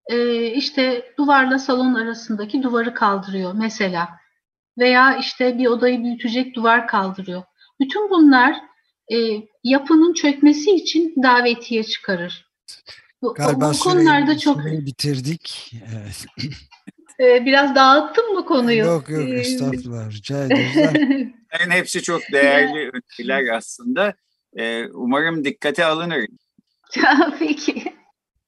e, 0.08 0.46
işte 0.48 1.14
duvarla 1.18 1.60
salon 1.60 1.94
arasındaki 1.94 2.64
duvarı 2.64 2.94
kaldırıyor 2.94 3.54
mesela. 3.54 4.10
Veya 4.78 5.18
işte 5.18 5.58
bir 5.58 5.68
odayı 5.68 6.04
büyütecek 6.04 6.56
duvar 6.56 6.88
kaldırıyor. 6.88 7.44
Bütün 7.80 8.10
bunlar 8.10 8.56
e, 9.14 9.18
yapının 9.64 10.14
çökmesi 10.14 10.72
için 10.72 11.14
davetiye 11.24 11.84
çıkarır. 11.84 12.46
Bu, 13.22 13.34
Galiba 13.34 13.74
bu 13.74 13.80
konularda 13.80 14.38
çok 14.38 14.66
bitirdik. 14.66 15.72
Evet. 15.96 16.26
Ee, 17.20 17.46
biraz 17.46 17.76
dağıttım 17.76 18.34
mı 18.34 18.46
konuyu? 18.46 18.78
Yok 18.78 19.10
yok 19.10 19.30
ee, 19.30 19.34
estağfurullah 19.34 20.12
rica 20.12 20.46
ederiz. 20.46 20.76
Yani 21.60 21.74
hepsi 21.74 22.02
çok 22.02 22.22
değerli 22.32 22.92
ölçüler 22.94 23.48
aslında. 23.48 24.14
Ee, 24.58 24.86
umarım 24.94 25.46
dikkate 25.46 25.86
alınır. 25.86 26.28
Peki. 27.40 27.84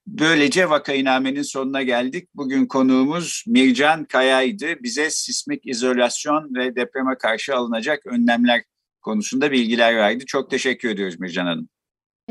Böylece 0.07 0.69
vakainamenin 0.69 1.41
sonuna 1.41 1.83
geldik. 1.83 2.29
Bugün 2.35 2.65
konuğumuz 2.65 3.43
Mircan 3.47 4.05
Kaya'ydı. 4.05 4.83
Bize 4.83 5.09
sismik 5.09 5.67
izolasyon 5.67 6.55
ve 6.55 6.75
depreme 6.75 7.17
karşı 7.17 7.55
alınacak 7.55 8.05
önlemler 8.05 8.63
konusunda 9.07 9.51
bilgiler 9.51 9.95
verdi. 9.95 10.25
Çok 10.25 10.51
teşekkür 10.51 10.89
ediyoruz 10.89 11.19
Mircan 11.19 11.45
Hanım. 11.45 11.69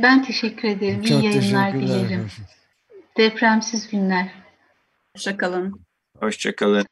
Ben 0.02 0.22
teşekkür 0.22 0.68
ederim. 0.68 1.02
Çok 1.02 1.22
İyi 1.22 1.34
yayınlar 1.34 1.74
dilerim. 1.74 2.28
Depremsiz 3.16 3.90
günler. 3.90 4.30
Hoşçakalın. 5.16 5.86
Hoşçakalın. 6.18 6.86